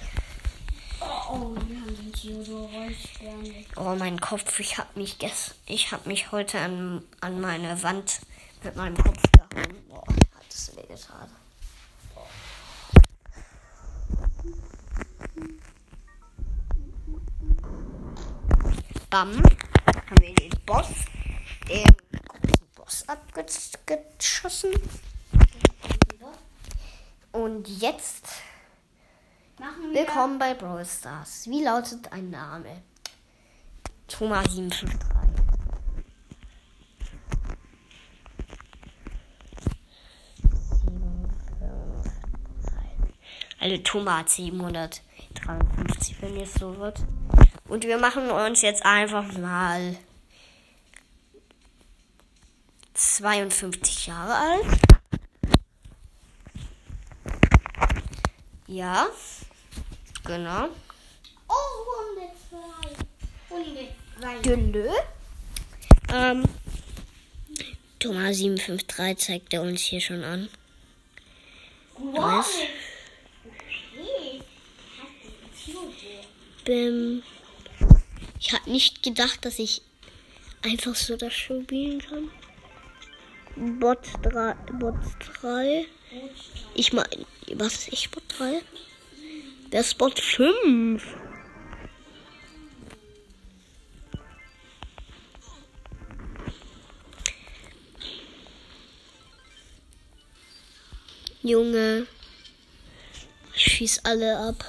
Oh, 1.00 1.54
wir 1.66 1.80
haben 1.80 1.96
den 1.96 2.12
Theodor 2.12 2.68
Rollstern. 2.68 3.54
Oh, 3.76 3.94
mein 3.96 4.20
Kopf. 4.20 4.58
Ich 4.60 4.78
hab 4.78 4.96
mich 4.96 5.18
gest 5.18 5.54
ich 5.66 5.92
hab 5.92 6.06
mich 6.06 6.32
heute 6.32 6.58
an, 6.58 7.04
an 7.20 7.40
meine 7.40 7.82
Wand 7.82 8.20
mit 8.62 8.74
meinem 8.74 8.96
Kopf 8.96 9.22
gehauen. 9.32 9.76
Boah, 9.88 10.04
hat 10.08 10.46
das 10.48 10.76
wehgetan. 10.76 11.30
Bam. 19.10 19.36
Haben 19.36 20.20
wir 20.20 20.34
den 20.34 20.50
Boss, 20.66 20.88
den 21.68 21.84
großen 22.26 22.66
Boss 22.74 23.04
abgeschossen. 23.08 24.72
Und 27.32 27.68
jetzt. 27.68 28.26
Willkommen 29.92 30.38
bei 30.38 30.54
Brawl 30.54 30.84
Stars. 30.84 31.48
Wie 31.48 31.64
lautet 31.64 32.06
dein 32.12 32.30
Name? 32.30 32.82
Thomas 34.06 34.54
753. 34.54 35.08
Also 43.60 43.78
Thomas 43.78 44.34
753, 44.36 46.22
wenn 46.22 46.36
es 46.36 46.54
so 46.54 46.76
wird. 46.78 47.00
Und 47.66 47.84
wir 47.84 47.98
machen 47.98 48.30
uns 48.30 48.62
jetzt 48.62 48.86
einfach 48.86 49.36
mal 49.38 49.96
52 52.94 54.06
Jahre 54.06 54.34
alt. 54.34 54.66
Ja, 58.68 59.08
genau. 60.28 60.68
Oh, 61.48 61.54
102. 63.50 63.88
102. 64.20 64.42
Gülle. 64.42 64.92
Ähm, 66.12 66.44
Thomas 67.98 68.36
753 68.36 69.18
zeigt 69.18 69.52
er 69.54 69.62
uns 69.62 69.80
hier 69.80 70.00
schon 70.00 70.22
an. 70.22 70.48
Wow. 71.98 72.16
Was? 72.16 72.46
Okay. 73.96 74.40
Bim. 76.64 77.22
Ich 78.38 78.52
habe 78.52 78.70
nicht 78.70 79.02
gedacht, 79.02 79.44
dass 79.44 79.58
ich 79.58 79.82
einfach 80.62 80.94
so 80.94 81.16
das 81.16 81.34
spielen 81.34 82.00
kann. 82.00 82.30
Bot 83.80 83.98
3. 84.22 84.54
Bot 84.78 84.94
3. 85.40 85.86
Ich 86.74 86.92
meine, 86.92 87.26
was 87.54 87.74
ist 87.74 87.92
ich 87.92 88.10
Bot 88.10 88.22
3? 88.38 88.62
Der 89.70 89.80
ist 89.80 89.98
Bot 89.98 90.18
5. 90.18 91.02
Junge. 101.42 102.06
Ich 103.54 103.62
schieß 103.62 104.00
alle 104.04 104.38
ab. 104.38 104.64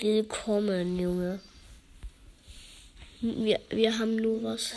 Willkommen, 0.00 0.98
Junge. 0.98 1.40
Wir, 3.20 3.60
wir 3.68 3.98
haben 3.98 4.16
nur 4.16 4.42
was. 4.42 4.72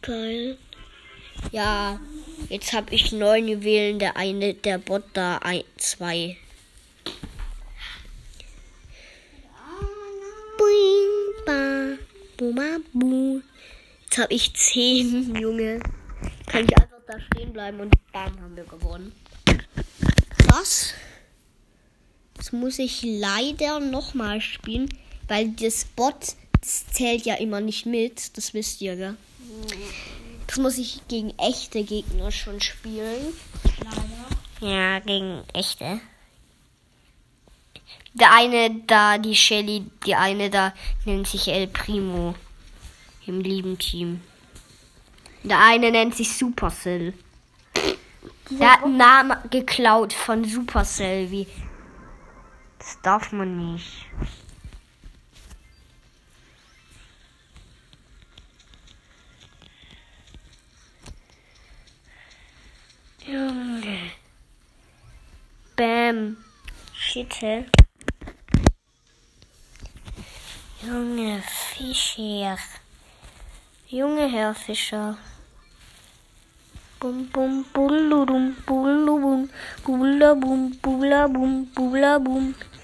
Geil. 0.00 0.56
Ja, 1.52 2.00
jetzt 2.48 2.72
habe 2.72 2.94
ich 2.94 3.12
neun 3.12 3.48
Juwelen, 3.48 3.98
der 3.98 4.16
eine, 4.16 4.54
der 4.54 4.78
Bot 4.78 5.04
da 5.12 5.38
ein, 5.38 5.64
zwei. 5.76 6.36
Jetzt 14.16 14.18
habe 14.18 14.32
ich 14.32 14.54
zehn, 14.54 15.36
Junge. 15.36 15.80
Kann 16.46 16.64
ich 16.64 16.74
einfach 16.76 17.00
da 17.06 17.20
stehen 17.20 17.52
bleiben 17.52 17.80
und 17.80 17.94
bam, 18.12 18.40
haben 18.40 18.56
wir 18.56 18.64
gewonnen. 18.64 19.12
Krass. 20.38 20.94
Jetzt 22.36 22.52
muss 22.52 22.78
ich 22.78 23.02
leider 23.02 23.80
nochmal 23.80 24.40
spielen, 24.40 24.88
weil 25.28 25.50
das 25.50 25.84
Bot 25.84 26.36
das 26.66 26.86
zählt 26.86 27.26
ja 27.26 27.34
immer 27.34 27.60
nicht 27.60 27.86
mit. 27.86 28.36
Das 28.36 28.54
wisst 28.54 28.80
ihr, 28.80 28.96
gell? 28.96 29.16
Das 30.46 30.58
muss 30.58 30.78
ich 30.78 31.00
gegen 31.08 31.36
echte 31.38 31.82
Gegner 31.84 32.30
schon 32.30 32.60
spielen. 32.60 33.32
Leider. 33.84 34.72
Ja, 34.72 35.00
gegen 35.00 35.42
echte. 35.52 36.00
Der 38.14 38.32
eine 38.32 38.70
da, 38.86 39.18
die 39.18 39.36
Shelly, 39.36 39.90
die 40.06 40.14
eine 40.14 40.48
da 40.48 40.72
nennt 41.04 41.26
sich 41.26 41.48
El 41.48 41.66
Primo. 41.66 42.34
Im 43.26 43.40
lieben 43.40 43.78
Team. 43.78 44.22
Der 45.42 45.60
eine 45.60 45.90
nennt 45.90 46.14
sich 46.16 46.36
Supercell. 46.36 47.12
Der 48.50 48.72
hat 48.72 48.84
einen 48.84 48.96
Namen 48.96 49.36
geklaut 49.50 50.12
von 50.12 50.44
Supercell. 50.44 51.30
Wie. 51.30 51.46
Das 52.78 52.98
darf 53.02 53.32
man 53.32 53.74
nicht. 53.74 54.06
Junge. 63.26 64.12
Bam. 65.76 66.36
Shit. 66.94 67.32
hä? 67.42 67.64
Junge 70.84 71.42
Fischer. 71.42 72.58
Junge 73.90 74.28
Herr 74.28 74.54
Fischer. 74.54 75.16
Bum 77.00 77.28
bum 77.34 77.64
buludum 77.74 78.54
bulubum 78.66 79.48
bulabum 79.84 80.70
bulabum 80.82 81.66
bulabum. 81.74 82.54
Bing 82.54 82.75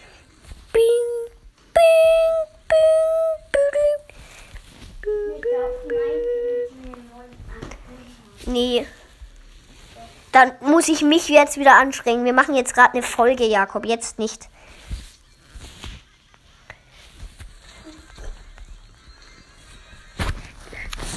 muss 10.82 10.88
ich 10.88 11.02
mich 11.02 11.28
jetzt 11.28 11.58
wieder 11.58 11.76
anstrengen. 11.78 12.24
Wir 12.24 12.32
machen 12.32 12.56
jetzt 12.56 12.74
gerade 12.74 12.94
eine 12.94 13.04
Folge, 13.04 13.46
Jakob. 13.46 13.86
Jetzt 13.86 14.18
nicht. 14.18 14.48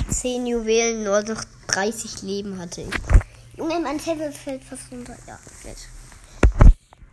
Zehn 0.07 0.45
Juwelen, 0.45 1.03
nur 1.03 1.23
noch 1.23 1.43
30 1.69 2.21
Leben 2.21 2.59
hatte 2.59 2.81
ich. 2.81 3.57
Junge, 3.57 3.79
mein 3.79 3.97
Tablet 3.97 4.35
fällt 4.37 4.63
fast 4.63 4.91
runter. 4.91 5.15
Ja, 5.25 5.39
jetzt. 5.63 5.87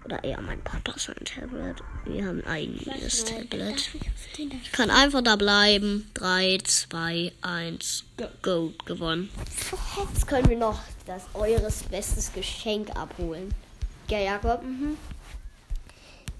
Oder 0.04 0.22
eher 0.22 0.42
mein 0.42 0.60
Papa 0.62 0.92
sein 0.98 1.16
Tablet. 1.24 1.82
Wir 2.04 2.26
haben 2.26 2.42
ein 2.44 2.46
eigenes 2.46 3.24
Tablet. 3.24 3.90
Ich 4.36 4.72
kann 4.72 4.90
einfach 4.90 5.22
da 5.22 5.36
bleiben. 5.36 6.10
3, 6.12 6.58
2, 6.62 7.32
1. 7.40 8.04
Go. 8.42 8.74
Gewonnen. 8.84 9.30
Jetzt 10.12 10.26
können 10.26 10.50
wir 10.50 10.58
noch 10.58 10.80
das 11.06 11.22
eures 11.34 11.82
bestes 11.84 12.32
Geschenk 12.32 12.90
abholen. 12.96 13.54
Gell, 14.08 14.24
Jakob? 14.24 14.62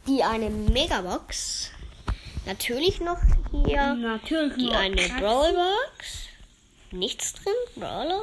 Die 0.07 0.23
eine 0.23 0.51
Megabox. 0.51 1.71
Natürlich 2.47 3.01
noch 3.01 3.19
hier. 3.51 3.95
Natürlich 3.95 4.55
Die 4.57 4.71
eine 4.73 4.97
Katzen. 4.97 5.17
Brawlbox. 5.21 6.27
Nichts 6.91 7.35
drin, 7.35 7.55
Brawler. 7.77 8.23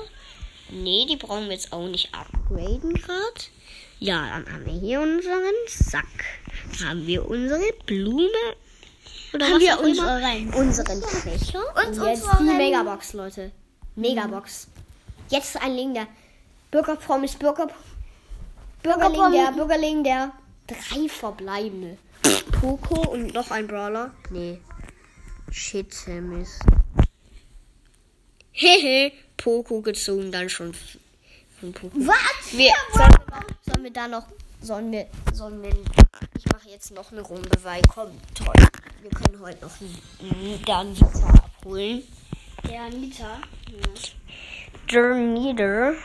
Nee, 0.69 1.05
die 1.09 1.15
brauchen 1.15 1.45
wir 1.45 1.53
jetzt 1.53 1.71
auch 1.73 1.87
nicht 1.87 2.13
upgraden 2.13 2.93
gerade. 2.93 3.41
Ja, 3.99 4.27
dann 4.29 4.53
haben 4.53 4.65
wir 4.65 4.73
hier 4.73 5.01
unseren 5.01 5.53
Sack. 5.67 6.05
Haben 6.85 7.07
wir 7.07 7.27
unsere 7.27 7.73
Blume. 7.85 8.27
Oder 9.33 9.47
Haben 9.47 9.59
wir 9.59 9.79
unseren- 9.79 10.53
unseren 10.53 11.01
Fächer. 11.01 11.59
Und 11.75 11.97
Und 11.99 12.05
jetzt 12.07 12.23
unseren- 12.23 12.47
die 12.47 12.53
Megabox, 12.53 13.13
Leute. 13.13 13.51
Megabox. 13.95 14.67
Jetzt 15.29 15.57
ein 15.61 15.75
Link 15.75 15.93
der 15.95 16.07
Bürgerpromis, 16.71 17.35
Bürger. 17.35 17.67
Bürgerling 18.83 19.31
der, 19.31 19.51
Bürgerling 19.51 20.03
der. 20.03 20.31
Drei 20.67 21.09
verbleibende. 21.09 21.97
Poco 22.59 23.09
und 23.11 23.33
noch 23.33 23.49
ein 23.51 23.67
Brawler. 23.67 24.11
Nee. 24.29 24.59
Shit, 25.51 25.95
Mist. 26.07 26.61
Hehe. 28.51 29.11
Poco 29.37 29.81
gezogen, 29.81 30.31
dann 30.31 30.49
schon 30.49 30.73
von 31.59 31.73
Poco. 31.73 31.91
Was? 31.95 32.51
Wir, 32.51 32.73
sollen, 32.93 33.15
sollen 33.65 33.83
wir 33.83 33.93
da 33.93 34.07
noch. 34.07 34.25
Sollen 34.61 34.91
wir. 34.91 35.07
Sollen 35.33 35.63
wir. 35.63 35.71
Ich 36.37 36.45
mache 36.51 36.69
jetzt 36.69 36.91
noch 36.93 37.11
eine 37.11 37.21
Runde, 37.21 37.49
weil 37.63 37.81
komm, 37.93 38.11
toll. 38.35 38.53
Wir 39.01 39.11
können 39.11 39.39
heute 39.39 39.65
noch 39.65 39.71
einen 39.79 40.61
Danita 40.65 41.29
abholen. 41.29 42.03
Der 42.69 42.81
Anita. 42.81 43.39
Der 44.91 45.15
Nieder. 45.15 45.95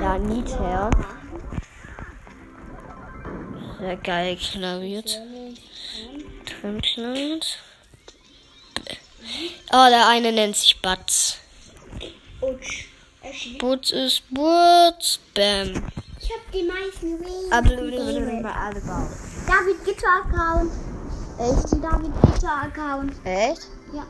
Der 0.00 0.18
Nieder. 0.18 0.90
Sehr 3.78 3.96
geil 3.96 4.36
klariert. 4.36 5.20
Drin 6.46 6.80
knallt. 6.80 7.58
Oh, 9.70 9.86
der 9.90 10.08
eine 10.08 10.32
nennt 10.32 10.56
sich 10.56 10.80
Batz. 10.80 11.38
Ich 12.40 13.58
Butz 13.58 13.90
ist 13.90 14.22
Butz. 14.30 15.18
Bam. 15.34 15.74
hab 15.74 16.52
die 16.52 16.62
meisten 16.62 17.20
Wege. 17.20 17.52
Echt? 17.52 19.48
David 19.48 19.84
Gitter 19.84 20.08
Account. 20.24 20.72
Echt? 21.38 21.72
David 21.84 22.12
Gitter 22.22 22.62
Account. 22.62 23.12
Ja. 23.92 24.06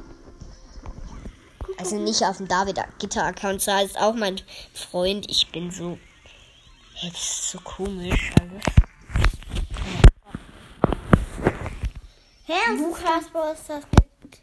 Also 1.76 1.96
nicht 1.96 2.22
auf 2.22 2.38
dem 2.38 2.48
David 2.48 2.78
Gitter 2.98 3.24
Account, 3.24 3.66
da 3.66 3.80
ist 3.80 3.98
auch 3.98 4.14
mein 4.14 4.40
Freund. 4.72 5.28
Ich 5.30 5.50
bin 5.50 5.70
so. 5.70 5.98
Hey, 6.94 7.10
das 7.10 7.20
ist 7.20 7.50
so 7.50 7.60
komisch 7.60 8.32
alles. 8.40 8.64
Herr 12.46 12.74
Lukas 12.74 13.28
Bros, 13.30 13.58
gibt 14.22 14.40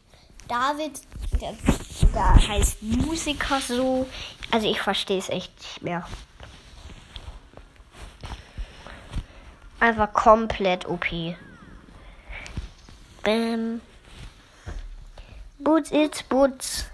David, 0.47 1.01
der, 1.41 1.55
der 2.13 2.47
heißt 2.47 2.83
Musiker 2.83 3.59
so. 3.59 4.05
Also 4.51 4.69
ich 4.69 4.79
verstehe 4.79 5.17
es 5.17 5.29
echt 5.29 5.57
nicht 5.57 5.81
mehr. 5.81 6.07
Einfach 9.79 10.13
komplett 10.13 10.87
OP. 10.87 11.05
Bam. 13.23 13.81
Boots, 15.59 15.91
it's 15.91 16.21
Boots. 16.23 16.85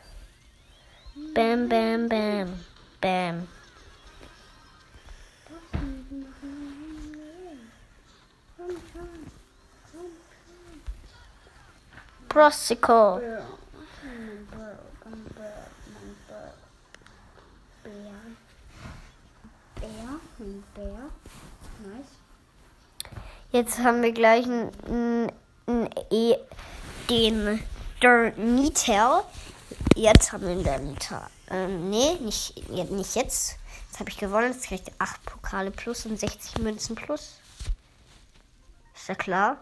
Bam, 1.34 1.70
bam, 1.70 2.10
bam. 2.10 2.60
Bam. 3.00 3.48
Nice. 21.80 22.06
Jetzt 23.52 23.80
haben 23.80 24.02
wir 24.02 24.12
gleich 24.12 24.46
einen, 24.46 25.32
einen 25.68 25.90
e, 26.10 26.36
den 27.10 27.60
der 28.02 28.32
Niter. 28.38 29.26
Jetzt 30.02 30.32
haben 30.32 30.48
wir 30.48 30.56
den 30.56 30.94
Niter. 30.94 31.30
Ähm, 31.52 31.92
nee, 31.92 32.16
nicht, 32.22 32.58
ja, 32.72 32.86
nicht 32.86 33.14
jetzt. 33.16 33.60
Jetzt 33.86 34.00
habe 34.00 34.10
ich 34.10 34.18
gewonnen. 34.18 34.52
Jetzt 34.52 34.66
kriegt 34.66 34.92
8 34.98 35.24
Pokale 35.28 35.70
plus 35.70 36.08
und 36.08 36.20
60 36.20 36.58
Münzen 36.58 36.96
plus. 36.96 37.40
Ist 38.96 39.08
ja 39.08 39.14
klar. 39.14 39.58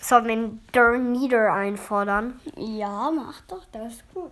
Sollen 0.00 0.26
wir 0.28 0.36
den 0.36 0.60
Der 0.72 0.96
Nieder 0.96 1.52
einfordern? 1.52 2.38
Ja, 2.56 3.10
mach 3.10 3.40
doch, 3.48 3.64
das 3.72 3.94
ist 3.94 4.14
gut. 4.14 4.30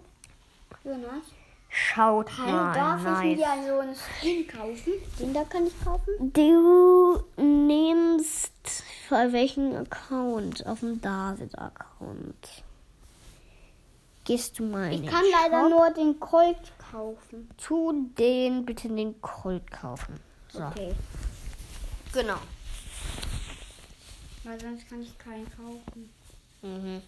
Ja, 0.84 0.96
nice. 0.96 1.24
Schaut 1.70 2.30
Hallo, 2.38 2.52
mal. 2.52 2.72
darf 2.72 3.00
ich 3.00 3.36
nice. 3.36 3.56
mir 3.56 3.66
so 3.66 3.78
einen 3.80 3.96
Skin 3.96 4.46
kaufen? 4.46 4.92
Den 5.18 5.34
da 5.34 5.42
kann 5.42 5.66
ich 5.66 5.84
kaufen? 5.84 6.32
Du 6.32 7.20
nimmst 7.36 8.52
für 9.08 9.32
welchen 9.32 9.74
Account? 9.74 10.66
Auf 10.66 10.80
dem 10.80 11.00
David-Account. 11.00 12.62
gehst 14.24 14.58
du 14.58 14.64
mal 14.64 14.92
Ich 14.92 15.06
kann 15.06 15.24
leider 15.32 15.62
Shop. 15.62 15.70
nur 15.70 15.90
den 15.90 16.20
Colt 16.20 16.72
kaufen. 16.90 17.48
Tu 17.56 18.10
den 18.18 18.66
bitte 18.66 18.88
den 18.88 19.18
Colt 19.22 19.70
kaufen. 19.70 20.20
So. 20.52 20.62
Okay. 20.64 20.94
Genau. 22.12 22.36
Weil 24.44 24.60
sonst 24.60 24.88
kann 24.88 25.02
ich 25.02 25.16
keinen 25.18 25.46
kaufen. 25.50 26.10
Mhm. 26.62 27.02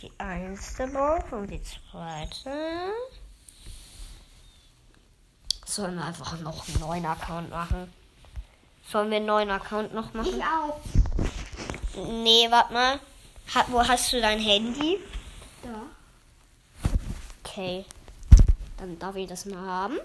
Die 0.00 0.12
erste 0.18 0.86
Box 0.86 1.32
und 1.32 1.50
die 1.50 1.62
zweite. 1.62 2.92
Sollen 5.66 5.96
wir 5.96 6.04
einfach 6.04 6.40
noch 6.40 6.66
einen 6.68 6.80
neuen 6.80 7.04
Account 7.04 7.50
machen? 7.50 7.92
Sollen 8.90 9.10
wir 9.10 9.18
einen 9.18 9.26
neuen 9.26 9.50
Account 9.50 9.94
noch 9.94 10.12
machen? 10.14 10.34
Ich 10.36 10.42
auch. 10.42 10.80
Nee, 12.08 12.50
warte 12.50 12.72
mal. 12.72 12.98
Ha 13.54 13.64
wo 13.68 13.86
hast 13.86 14.12
du 14.12 14.20
dein 14.20 14.40
Handy? 14.40 14.98
Da. 15.62 15.82
Okay. 17.44 17.84
Dann 18.78 18.98
darf 18.98 19.14
ich 19.14 19.28
das 19.28 19.44
mal 19.46 19.60
haben. 19.60 19.98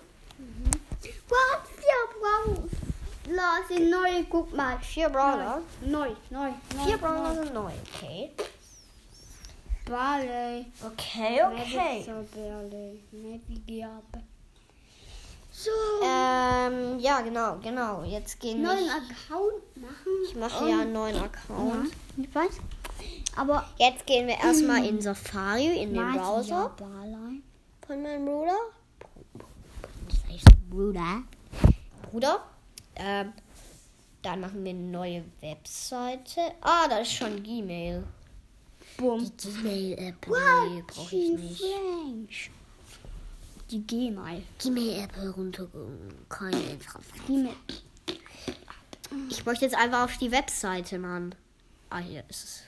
Was? 1.30 1.70
Ja, 1.82 2.48
wow. 2.48 2.60
Lass 3.28 3.70
ihn 3.72 3.90
neu, 3.90 4.24
guck 4.30 4.56
mal. 4.56 4.78
Vier 4.80 5.10
Brawler. 5.10 5.62
Neu, 5.82 6.10
neu, 6.30 6.50
neu. 6.76 6.86
Vier 6.86 6.98
Brawler 6.98 7.36
sind 7.36 7.54
neu. 7.54 7.72
Okay. 7.96 8.32
Barley. 9.86 10.66
Okay, 10.84 11.42
okay. 11.44 12.06
Barley. 12.08 13.04
Navigabe. 13.12 14.22
So. 15.58 15.72
Ähm, 16.04 17.00
ja, 17.00 17.22
genau, 17.22 17.58
genau. 17.64 18.04
Jetzt 18.04 18.42
gehen 18.42 18.62
neuen 18.62 18.86
wir. 18.86 18.92
Account 18.92 19.78
machen. 19.78 20.12
Ich 20.28 20.36
mache 20.36 20.70
ja 20.70 20.82
einen 20.82 20.92
neuen 20.92 21.16
Account. 21.16 21.92
Ich 22.18 22.36
weiß. 22.36 22.60
Aber 23.38 23.66
Jetzt 23.78 24.06
gehen 24.06 24.28
wir 24.28 24.38
erstmal 24.38 24.86
in 24.86 25.02
Safari, 25.02 25.82
in 25.82 25.94
den 25.94 26.12
Browser 26.12 26.76
von 27.88 28.04
meinem 28.04 28.26
Bruder. 28.26 28.58
Bruder. 30.70 31.24
Bruder. 32.12 32.44
Ähm, 32.98 33.32
dann 34.22 34.42
machen 34.42 34.62
wir 34.64 34.72
eine 34.72 34.80
neue 34.80 35.24
Webseite. 35.40 36.42
Ah, 36.60 36.88
da 36.90 36.98
ist 36.98 37.14
schon 37.14 37.42
Gmail. 37.42 38.04
Bumm. 38.98 39.24
Die 39.24 39.48
Gmail-App, 39.48 40.28
nee, 40.28 40.84
brauche 40.86 41.16
ich 41.16 41.30
nicht. 41.38 41.62
French. 41.62 42.52
Die 43.76 43.86
Gmail. 43.86 44.42
Gmail-App 44.58 45.14
herunter. 45.18 45.68
Keine. 46.30 46.78
Gmail. 47.28 47.54
Ich 49.30 49.46
möchte 49.46 49.66
jetzt 49.66 49.76
einfach 49.76 50.06
auf 50.06 50.18
die 50.18 50.32
Webseite, 50.32 50.98
Mann. 50.98 51.36
Ah, 51.90 51.98
hier 51.98 52.24
ist 52.30 52.44
es. 52.46 52.64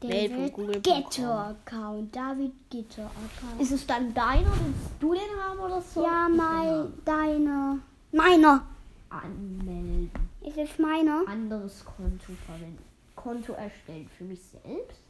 Gitter-Account. 0.00 2.14
David 2.14 2.52
Gitter-Account. 2.70 3.60
Ist 3.60 3.72
es 3.72 3.84
dann 3.88 4.14
deiner, 4.14 4.52
willst 4.52 4.92
du 5.00 5.14
den 5.14 5.42
haben 5.42 5.58
oder 5.58 5.82
so? 5.82 6.04
Ja, 6.04 6.28
mein, 6.28 6.92
deine. 7.04 7.80
Meiner. 8.12 8.64
Anmelden. 9.08 10.12
Ist 10.42 10.58
es 10.58 10.78
meiner? 10.78 11.24
Anderes 11.26 11.84
Konto 11.84 12.32
verwenden. 12.46 12.84
Konto 13.16 13.54
erstellen 13.54 14.08
für 14.16 14.22
mich 14.22 14.40
selbst. 14.40 15.00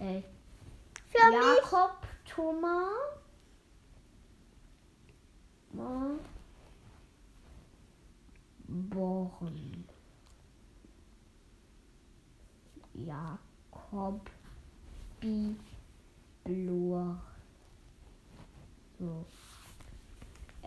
Äh, 0.00 0.20
Für 1.10 1.30
mich. 1.30 1.62
Jakob 1.62 1.96
Thomas. 2.26 2.90
Ma- 5.74 6.18
Born. 8.68 9.84
Jakob 12.94 14.30
B. 15.20 15.56
Blur. 16.44 17.20
So. 18.98 19.24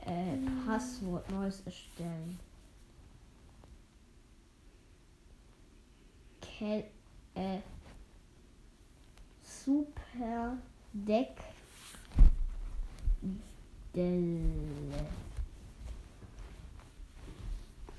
Äh, 0.05 0.37
Passwort 0.65 1.29
neues 1.31 1.61
erstellen. 1.61 2.39
Kel 6.41 6.85
äh, 7.35 7.59
Super 9.43 10.57
Deck 10.93 11.37
Stelle. 13.97 15.09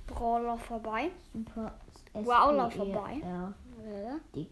Brawler 0.07 0.57
vorbei. 0.59 1.11
Super. 1.33 1.73
Brawler 2.13 2.71
vorbei. 2.71 3.17
Ja. 3.21 3.53
Die 4.33 4.47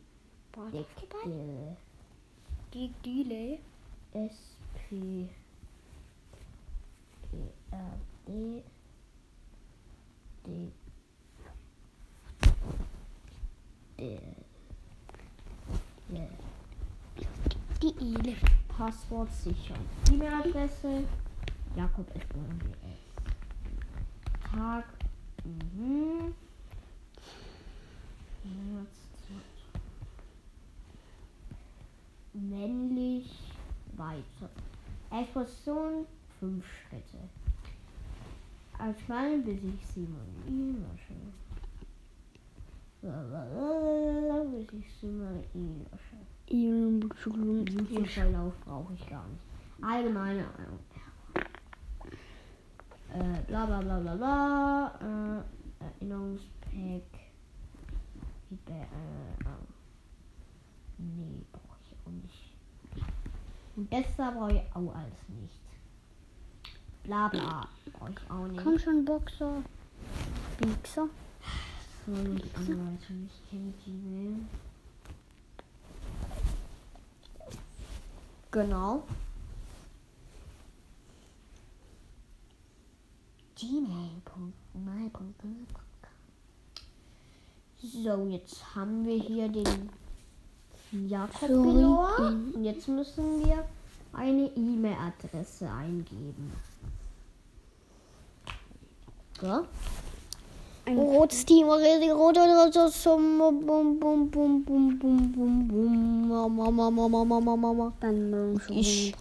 Brawler 0.51 0.85
vorbei. 0.85 1.77
Die 2.75 2.93
Dile. 3.05 3.61
SP. 4.13 5.31
ERD. 7.71 8.65
D. 10.47 10.73
D. 13.99 14.19
Die 17.83 17.95
Ile. 18.01 18.37
Passwort 18.69 19.33
sichern. 19.33 19.89
E-Mail-Adresse. 20.11 21.05
Jakob 21.77 22.07
Tag. 24.51 24.85
Mhm. 25.45 26.35
Männlich 32.33 33.53
weiter. 33.97 34.51
Expression 35.11 36.07
fünf 36.41 36.65
Schritte. 36.65 37.19
Als 38.79 39.07
Mann 39.09 39.45
bis 39.45 39.63
ich 39.63 39.87
Simon 39.87 40.43
lösche. 40.47 41.15
Bis 44.53 44.73
ich 44.73 44.95
Simon 44.95 45.45
lösche. 45.55 46.17
User-Verlauf 46.51 48.55
brauche 48.65 48.95
ich 48.95 49.07
gar 49.09 49.27
nicht. 49.29 49.43
Allgemeine 49.83 50.47
Ahnung. 50.59 50.79
Äh, 53.17 53.41
bla 53.47 53.65
bla 53.65 53.81
bla 53.81 53.99
bla 53.99 54.15
bla. 54.17 54.93
Äh, 55.01 55.85
Erinnerungspack. 55.85 57.03
Feedback, 58.49 58.77
äh, 58.77 59.43
äh, 59.43 59.67
nee, 60.99 61.45
brauche 61.51 61.79
ich 61.83 61.97
auch 62.05 62.11
nicht. 62.11 62.55
Und 63.75 63.91
besser 63.91 64.33
brauche 64.33 64.53
ich 64.53 64.63
auch 64.75 64.95
alles 64.95 65.29
nicht. 65.29 65.61
Bla 67.05 67.29
bla. 67.29 67.67
Brauche 67.93 68.11
ich 68.11 68.31
auch 68.31 68.47
nicht. 68.49 68.63
Komm 68.63 68.79
schon, 68.79 69.05
Boxer. 69.05 69.63
Bixer. 70.59 71.09
So, 72.07 72.13
die 72.13 72.55
Anleitung. 72.55 73.29
Ich 73.29 73.51
kenne 73.51 73.73
Gmail. 73.85 74.37
Genau. 78.51 79.03
gmail.my.com 83.57 85.35
So, 87.83 88.27
jetzt 88.29 88.75
haben 88.75 89.05
wir 89.07 89.17
hier 89.19 89.49
den 89.49 89.91
Jakob 91.09 91.51
Und 92.19 92.65
jetzt 92.65 92.89
müssen 92.89 93.45
wir 93.45 93.65
eine 94.13 94.47
E-Mail-Adresse 94.57 95.71
eingeben. 95.71 96.53
So. 99.41 99.67
Ein 100.87 100.99
Rotes 100.99 101.45
Team, 101.45 101.67
rote, 101.67 102.13
rote, 102.15 102.41
rote, 102.41 102.93
bum, 103.05 103.67
bum, 103.67 103.99
bum, 103.99 104.31
bum, 104.31 104.65
bum, 104.65 104.99
bum, 104.99 105.33
bum, 105.33 105.69
bum, 105.69 106.29
ma, 106.29 106.49
ma, 106.49 106.71
ma, 106.71 106.91
ma, 106.91 107.09
ma, 107.09 107.25
ma, 107.25 107.41
ma, 107.41 107.57
ma, 107.57 107.73
ma. 107.73 107.93
Ich- 108.71 109.13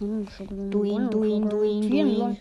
Duin, 0.70 1.10
duin, 1.10 1.48
duin, 1.50 1.82
duin. 1.90 2.36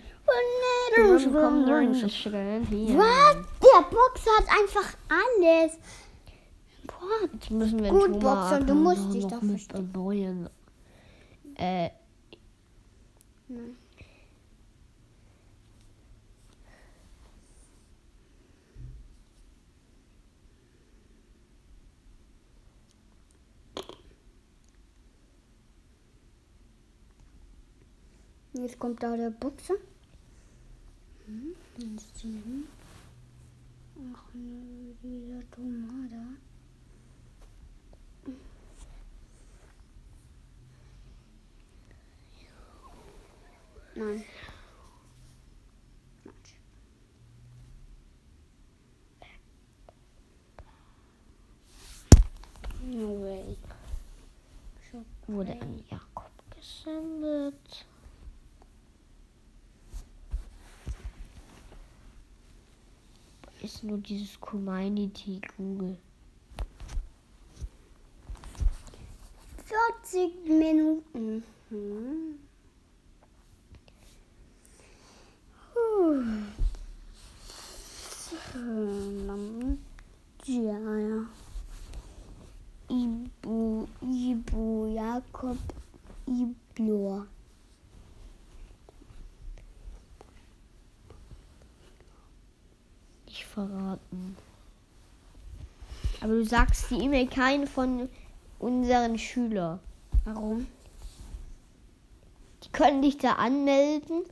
Was? 2.97 3.37
Der 3.61 3.81
Boxer 3.89 4.31
hat 4.37 4.47
einfach 4.59 4.97
alles. 5.09 5.77
Boah, 6.87 7.29
Jetzt 7.33 7.51
müssen 7.51 7.83
wir 7.83 7.89
Gut, 7.91 8.19
Boxer, 8.19 8.59
du 8.61 8.75
musst 8.75 9.13
dich 9.13 9.25
doch 9.25 9.41
mit 9.41 9.71
erneuern. 9.73 10.49
Äh, 11.55 11.89
Jetzt 28.53 28.79
kommt 28.79 29.03
da 29.03 29.17
der 29.17 29.31
Boxer. 29.31 29.75
نزين 31.27 32.65
احنا 33.97 34.63
نريد 35.03 35.45
مرة 35.59 36.25
نعم 43.95 44.21
Wurde 55.27 55.53
in 55.53 55.83
Jakob 55.89 56.31
gesendet. 56.55 57.85
Ist 63.65 63.83
nur 63.83 63.97
dieses 63.97 64.39
Community 64.39 65.41
Google. 65.57 65.97
40 70.03 70.47
Minuten. 70.47 71.43
Hm. 71.69 72.37
Ähm, 78.55 79.79
Ja. 80.45 81.25
Ibu, 82.87 83.87
Ibu, 83.99 84.93
Jakob, 84.93 85.57
Iblor. 86.27 87.25
Nicht 93.35 93.44
verraten. 93.55 94.35
Aber 96.21 96.33
du 96.33 96.45
sagst 96.45 96.91
die 96.91 96.95
E-Mail 96.95 97.27
keinen 97.27 97.67
von 97.67 98.09
unseren 98.59 99.17
Schülern. 99.17 99.79
Warum? 100.25 100.67
Die 102.63 102.69
können 102.69 103.01
dich 103.01 103.17
da 103.17 103.33
anmelden 103.33 104.23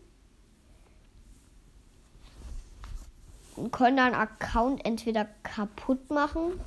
und 3.56 3.72
können 3.72 3.98
deinen 3.98 4.16
Account 4.16 4.86
entweder 4.86 5.28
kaputt 5.44 6.10
machen 6.10 6.60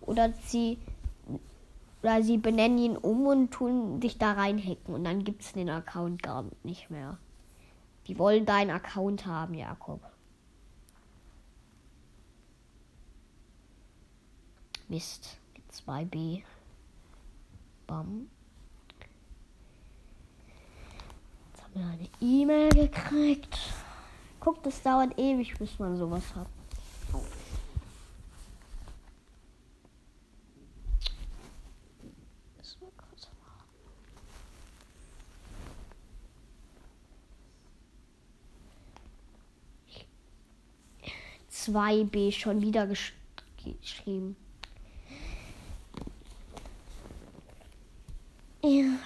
oder 0.00 0.32
sie 0.46 0.78
oder 2.02 2.22
sie 2.22 2.38
benennen 2.38 2.78
ihn 2.78 2.96
um 2.96 3.26
und 3.26 3.50
tun 3.50 4.00
dich 4.00 4.16
da 4.16 4.32
reinhacken 4.32 4.94
und 4.94 5.04
dann 5.04 5.22
gibt 5.22 5.42
es 5.42 5.52
den 5.52 5.68
Account 5.68 6.22
gar 6.22 6.44
nicht 6.62 6.90
mehr. 6.90 7.18
Die 8.06 8.18
wollen 8.18 8.46
deinen 8.46 8.70
Account 8.70 9.26
haben, 9.26 9.54
Jakob. 9.54 10.00
Mist. 14.90 15.38
2b. 15.72 16.42
Bam. 17.86 18.28
Jetzt 21.52 21.62
haben 21.62 21.74
wir 21.74 21.86
eine 21.86 22.08
E-Mail 22.20 22.68
gekriegt. 22.70 23.56
Guck, 24.40 24.62
das 24.64 24.82
dauert 24.82 25.16
ewig, 25.16 25.56
bis 25.58 25.78
man 25.78 25.96
sowas 25.96 26.24
hat. 26.34 26.48
Warten. 27.12 27.40
2b 41.70 42.32
schon 42.32 42.60
wieder 42.62 42.86
gesch 42.86 43.12
geschrieben. 43.62 44.36
Ja. 48.62 48.98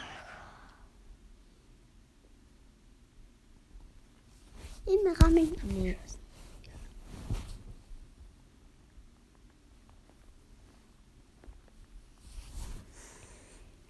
Im 4.86 5.06
Rahmen. 5.20 5.52
Nee. 5.62 5.96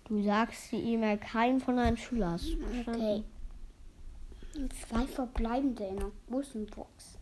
Du 0.04 0.22
sagst 0.22 0.70
die 0.70 0.76
E-Mail 0.76 1.16
keinem 1.18 1.60
von 1.60 1.76
deinen 1.76 1.96
Schülern. 1.96 2.38
Okay. 2.86 3.24
Zwei 4.88 5.06
verbleibende 5.06 5.84
in 5.84 5.96
der 5.96 6.12
großen 6.28 6.66
Box. 6.66 7.13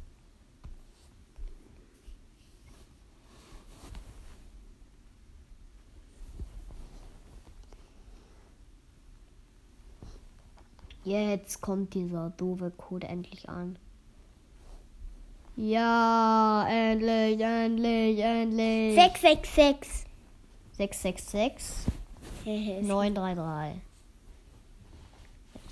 Jetzt 11.05 11.61
kommt 11.61 11.95
dieser 11.95 12.31
doofe 12.31 12.71
Code 12.71 13.09
endlich 13.09 13.49
an. 13.49 13.77
Ja, 15.57 16.67
endlich, 16.69 17.41
endlich, 17.41 18.19
endlich. 18.21 18.95
666. 18.95 20.07
666 20.79 21.93
933. 22.45 23.83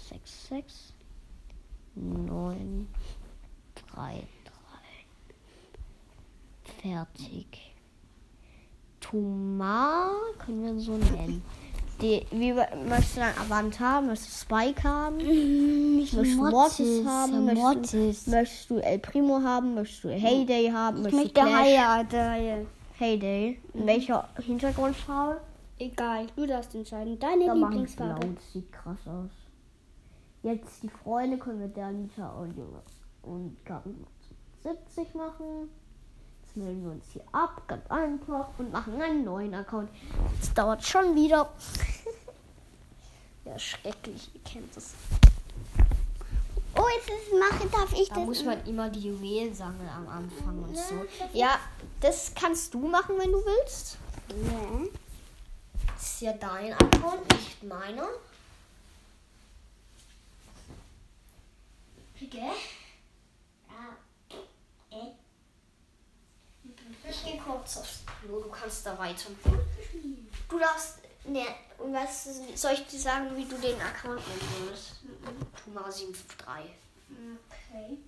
666 0.09 0.95
933. 1.95 2.89
Fertig. 6.83 7.75
Thomas 9.01 10.11
können 10.39 10.65
wir 10.65 10.79
so 10.81 10.97
nennen. 10.97 11.43
Die, 12.01 12.25
wie 12.31 12.53
möchtest 12.53 13.17
du 13.17 13.21
deinen 13.21 13.39
Avant 13.39 13.79
haben? 13.81 14.07
Möchtest 14.07 14.31
du 14.31 14.47
Spike 14.47 14.83
haben? 14.85 15.21
Ich 16.01 16.15
Möchtest 16.15 16.39
du 16.39 16.51
Mortis 16.51 17.07
haben? 17.07 17.45
Möchtest 17.45 17.63
Mortis. 17.95 18.25
du, 18.25 18.31
möchtest 18.31 18.71
du 18.71 18.79
El 18.79 18.99
Primo 19.01 19.41
haben? 19.43 19.75
Möchtest 19.75 20.05
du 20.05 20.09
Heyday 20.09 20.71
haben? 20.71 21.07
Ich 21.07 21.13
Möchtest 21.15 21.37
möchte? 21.37 21.57
Heyday. 21.63 22.67
Heyday. 22.99 23.61
In 23.75 23.87
welcher 23.87 24.29
Hintergrundfarbe? 24.39 25.41
Egal, 25.79 26.27
du 26.37 26.47
darfst 26.47 26.75
entscheiden. 26.75 27.19
Deine 27.19 27.47
Da 27.47 27.53
Lieblingsfarbe. 27.53 28.21
blau. 28.21 28.33
Das 28.35 28.53
sieht 28.53 28.73
krass 28.73 28.99
aus. 29.07 29.31
Jetzt 30.43 30.83
die 30.83 30.89
Freunde 30.89 31.37
können 31.39 31.61
wir 31.61 31.69
der 31.69 31.87
Anita 31.87 32.31
und 32.31 32.57
Junge 32.57 32.81
und 33.23 33.57
Garten 33.67 34.07
70 34.63 35.15
machen. 35.15 35.69
Jetzt 36.43 36.57
melden 36.57 36.83
wir 36.85 36.91
uns 36.93 37.05
hier 37.13 37.23
ab, 37.33 37.63
ganz 37.69 37.87
einfach, 37.91 38.49
und 38.59 38.73
machen 38.73 39.01
einen 39.01 39.25
neuen 39.25 39.55
Account. 39.55 39.89
Das 40.41 40.53
dauert 40.55 40.83
schon 40.83 41.15
wieder. 41.15 41.51
Ja, 43.45 43.59
schrecklich, 43.59 44.31
ihr 44.35 44.41
kennt 44.43 44.77
es. 44.77 44.95
Oh, 46.77 46.85
jetzt 46.97 47.09
ist 47.09 47.33
mache, 47.39 47.69
darf 47.69 47.93
ich 47.93 48.09
Da 48.09 48.15
das? 48.17 48.25
muss 48.25 48.45
man 48.45 48.65
immer 48.67 48.89
die 48.91 49.01
Juwelen 49.09 49.53
sammeln 49.55 49.89
am 49.89 50.07
Anfang 50.09 50.63
und 50.63 50.77
so. 50.77 51.05
Ja, 51.33 51.59
das 52.01 52.33
kannst 52.35 52.73
du 52.75 52.87
machen, 52.87 53.17
wenn 53.19 53.33
du 53.33 53.45
willst. 53.45 53.99
Ja. 54.29 54.87
Das 55.95 56.03
ist 56.05 56.21
ja 56.23 56.33
dein 56.35 56.73
Account, 56.75 57.33
nicht 57.33 57.63
meiner. 57.65 58.09
Okay. 62.23 62.51
Ich 67.09 67.25
gehe 67.25 67.41
kurz 67.41 67.79
aufs 67.79 68.01
Klo, 68.07 68.41
du 68.41 68.49
kannst 68.51 68.87
da 68.87 68.97
weiter. 68.99 69.31
Du 70.49 70.59
darfst. 70.59 70.99
Ne, 71.25 71.45
und 71.79 71.93
was 71.93 72.29
soll 72.55 72.73
ich 72.73 72.87
dir 72.87 72.99
sagen, 72.99 73.37
wie 73.37 73.45
du 73.45 73.57
den 73.57 73.81
Account 73.81 74.21
nennen 74.27 74.65
würdest? 74.65 75.01
Tumara 75.65 75.91
753. 75.91 76.75
Okay. 77.49 77.99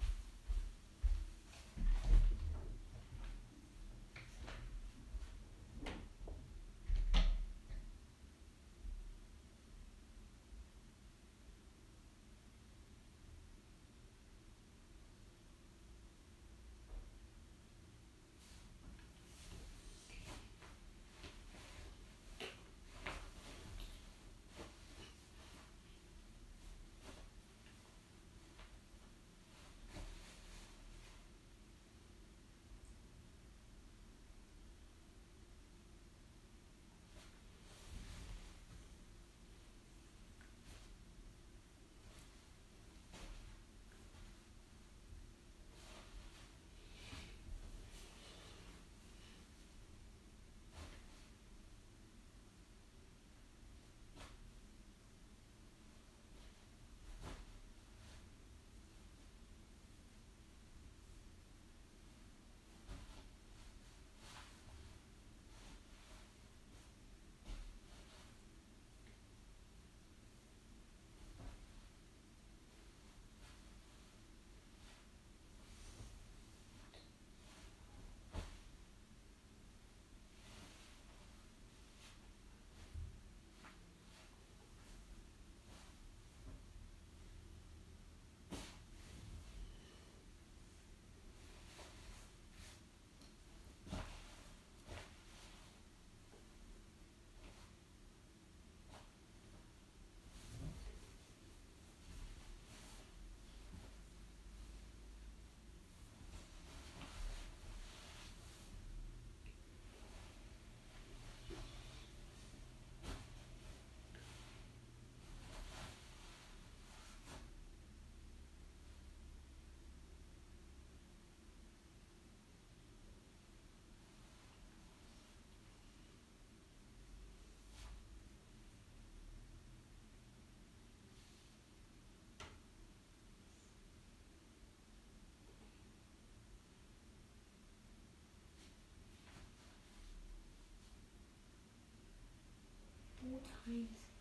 Times. 143.64 144.11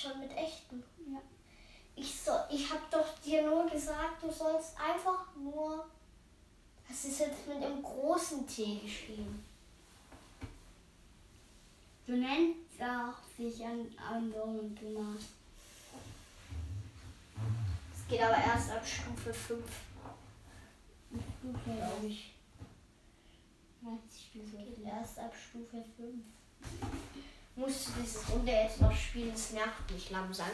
Schon 0.00 0.20
mit 0.20 0.36
echten. 0.36 0.82
Ja. 1.06 1.20
Ich, 1.94 2.20
so, 2.20 2.32
ich 2.50 2.70
hab 2.70 2.90
doch 2.90 3.18
dir 3.18 3.42
nur 3.42 3.68
gesagt, 3.68 4.22
du 4.22 4.30
sollst 4.30 4.74
einfach 4.80 5.26
nur. 5.36 5.86
Das 6.88 7.04
ist 7.04 7.20
jetzt 7.20 7.46
mit 7.46 7.62
dem 7.62 7.82
großen 7.82 8.46
T 8.46 8.78
geschrieben. 8.78 9.44
Du 12.06 12.16
nennst 12.16 12.82
auch 12.82 13.14
sich 13.36 13.64
an 13.64 13.86
anderen 13.96 14.74
Thomas. 14.74 15.22
Es 17.94 18.08
geht 18.08 18.20
aber 18.20 18.36
erst 18.36 18.72
ab 18.72 18.84
Stufe 18.84 19.32
5, 19.32 19.64
Stufe, 21.12 21.58
glaube 21.64 22.06
ich. 22.06 22.34
Stufe. 24.30 24.56
Geht 24.56 24.84
erst 24.84 25.18
ab 25.18 25.32
Stufe 25.34 25.84
5. 25.96 26.14
Musst 27.60 27.88
du 27.88 27.92
diese 28.00 28.26
Runde 28.32 28.52
jetzt 28.52 28.80
noch 28.80 28.96
spielen? 28.96 29.34
Es 29.34 29.52
nervt 29.52 29.90
mich 29.92 30.08
langsam. 30.08 30.46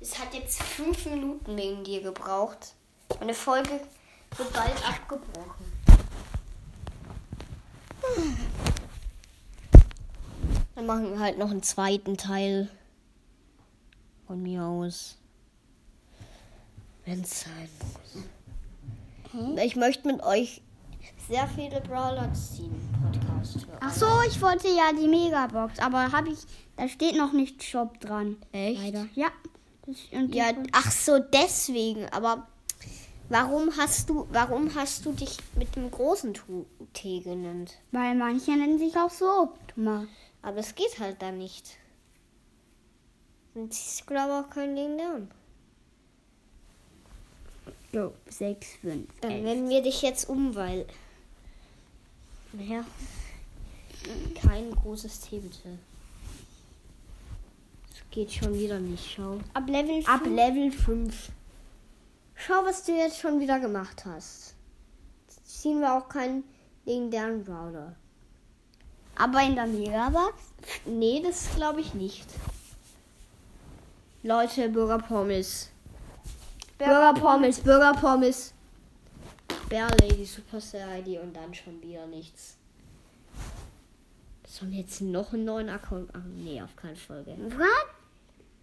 Es 0.00 0.18
hat 0.18 0.34
jetzt 0.34 0.60
fünf 0.60 1.06
Minuten 1.06 1.56
wegen 1.56 1.84
dir 1.84 2.02
gebraucht. 2.02 2.74
Meine 3.20 3.34
Folge 3.34 3.80
wird 4.36 4.52
bald 4.52 4.88
abgebrochen. 4.88 5.64
Dann 10.74 10.86
machen 10.86 11.12
wir 11.12 11.20
halt 11.20 11.38
noch 11.38 11.52
einen 11.52 11.62
zweiten 11.62 12.16
Teil. 12.16 12.68
Von 14.26 14.42
mir 14.42 14.64
aus. 14.64 15.18
Wenn 17.04 17.20
es 17.20 17.42
sein 17.42 17.68
muss. 19.32 19.62
Ich 19.62 19.76
möchte 19.76 20.08
mit 20.08 20.20
euch 20.24 20.62
sehr 21.28 21.46
viele 21.48 21.80
Brawler 21.80 22.32
ziehen. 22.32 22.74
Podcast 23.02 23.66
hören. 23.66 23.78
Ach 23.80 23.92
so, 23.92 24.06
ich 24.26 24.40
wollte 24.40 24.68
ja 24.68 24.92
die 24.92 25.08
Megabox, 25.08 25.78
aber 25.78 26.12
habe 26.12 26.30
ich, 26.30 26.38
da 26.76 26.88
steht 26.88 27.16
noch 27.16 27.32
nicht 27.32 27.62
Shop 27.62 27.98
dran. 28.00 28.36
Echt? 28.52 28.82
Leider. 28.82 29.06
Ja. 29.14 29.28
Die 29.86 30.36
Ja, 30.36 30.52
ach 30.72 30.90
so, 30.90 31.18
deswegen. 31.18 32.08
Aber 32.10 32.46
warum 33.28 33.76
hast 33.76 34.08
du, 34.10 34.26
warum 34.30 34.74
hast 34.74 35.04
du 35.06 35.12
dich 35.12 35.38
mit 35.56 35.74
dem 35.76 35.90
großen 35.90 36.34
T 36.92 37.20
genannt? 37.20 37.78
weil 37.92 38.14
manche 38.14 38.52
nennen 38.52 38.78
sich 38.78 38.96
auch 38.96 39.10
so, 39.10 39.52
Thomas. 39.74 40.06
Aber 40.42 40.58
es 40.58 40.74
geht 40.74 40.98
halt 41.00 41.20
dann 41.22 41.38
nicht. 41.38 41.76
Und 43.54 43.72
ich 43.72 44.04
glaube 44.06 44.34
auch 44.34 44.50
kein 44.50 44.76
Ding 44.76 44.96
lernen. 44.96 45.30
So, 47.92 48.14
6, 48.28 48.76
5, 48.82 49.08
Dann 49.20 49.42
nennen 49.42 49.68
wir 49.68 49.82
dich 49.82 50.02
jetzt 50.02 50.28
um, 50.28 50.54
weil. 50.54 50.86
Naja. 52.52 52.84
Kein 54.40 54.70
großes 54.70 55.20
T 55.20 55.38
bitte. 55.40 55.78
Es 57.92 58.02
geht 58.10 58.32
schon 58.32 58.54
wieder 58.54 58.78
nicht, 58.78 59.12
schau. 59.14 59.38
Ab 59.54 59.68
Level 59.68 60.02
Ab 60.06 60.22
5. 60.22 60.36
Level 60.36 60.70
5. 60.70 61.32
Schau, 62.34 62.64
was 62.64 62.84
du 62.84 62.92
jetzt 62.96 63.18
schon 63.18 63.40
wieder 63.40 63.58
gemacht 63.58 64.04
hast. 64.06 64.54
Jetzt 65.26 65.62
ziehen 65.62 65.80
wir 65.80 65.92
auch 65.92 66.08
keinen 66.08 66.44
legendären 66.84 67.44
Brawler. 67.44 67.96
Aber 69.16 69.42
in 69.42 69.54
der 69.54 69.66
Megabox? 69.66 70.34
Nee, 70.86 71.20
das 71.22 71.48
glaube 71.54 71.80
ich 71.80 71.92
nicht. 71.92 72.26
Leute, 74.22 74.68
Bürger 74.68 74.98
Pommes. 74.98 75.70
Bürger 76.86 77.12
Pommes, 77.12 77.60
Bürger 77.60 77.92
Pommes. 77.92 78.54
Bear 79.68 79.90
Lady 80.00 80.24
Superstar 80.24 80.98
ID 80.98 81.20
und 81.20 81.36
dann 81.36 81.52
schon 81.52 81.80
wieder 81.82 82.06
nichts. 82.06 82.56
Sollen 84.46 84.72
wir 84.72 84.80
jetzt 84.80 85.02
noch 85.02 85.32
einen 85.32 85.44
neuen 85.44 85.68
Account 85.68 86.12
machen? 86.14 86.42
Nee, 86.42 86.60
auf 86.62 86.74
keinen 86.76 86.96
Fall. 86.96 87.24
Was? 87.26 87.68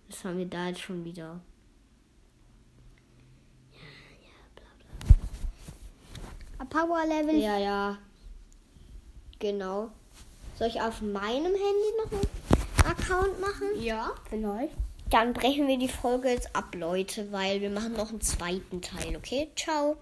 Was 0.10 0.24
haben 0.26 0.40
wir 0.40 0.48
da 0.48 0.68
jetzt 0.68 0.82
schon 0.82 1.06
wieder? 1.06 1.40
Ab 6.58 6.70
Power 6.72 7.06
Level 7.06 7.36
Ja, 7.36 7.58
ja. 7.58 7.98
Genau. 9.38 9.92
Soll 10.56 10.70
ich 10.70 10.82
auf 10.82 11.02
meinem 11.02 11.54
Handy 11.54 11.92
noch 12.04 12.12
einen 12.12 12.92
Account 12.92 13.40
machen? 13.40 13.68
Ja, 13.80 14.12
vielleicht. 14.28 14.74
Dann 15.10 15.32
brechen 15.32 15.68
wir 15.68 15.78
die 15.78 15.88
Folge 15.88 16.30
jetzt 16.30 16.54
ab, 16.54 16.76
Leute, 16.76 17.32
weil 17.32 17.62
wir 17.62 17.70
machen 17.70 17.94
noch 17.94 18.10
einen 18.10 18.20
zweiten 18.20 18.82
Teil, 18.82 19.16
okay? 19.16 19.50
Ciao. 19.56 19.96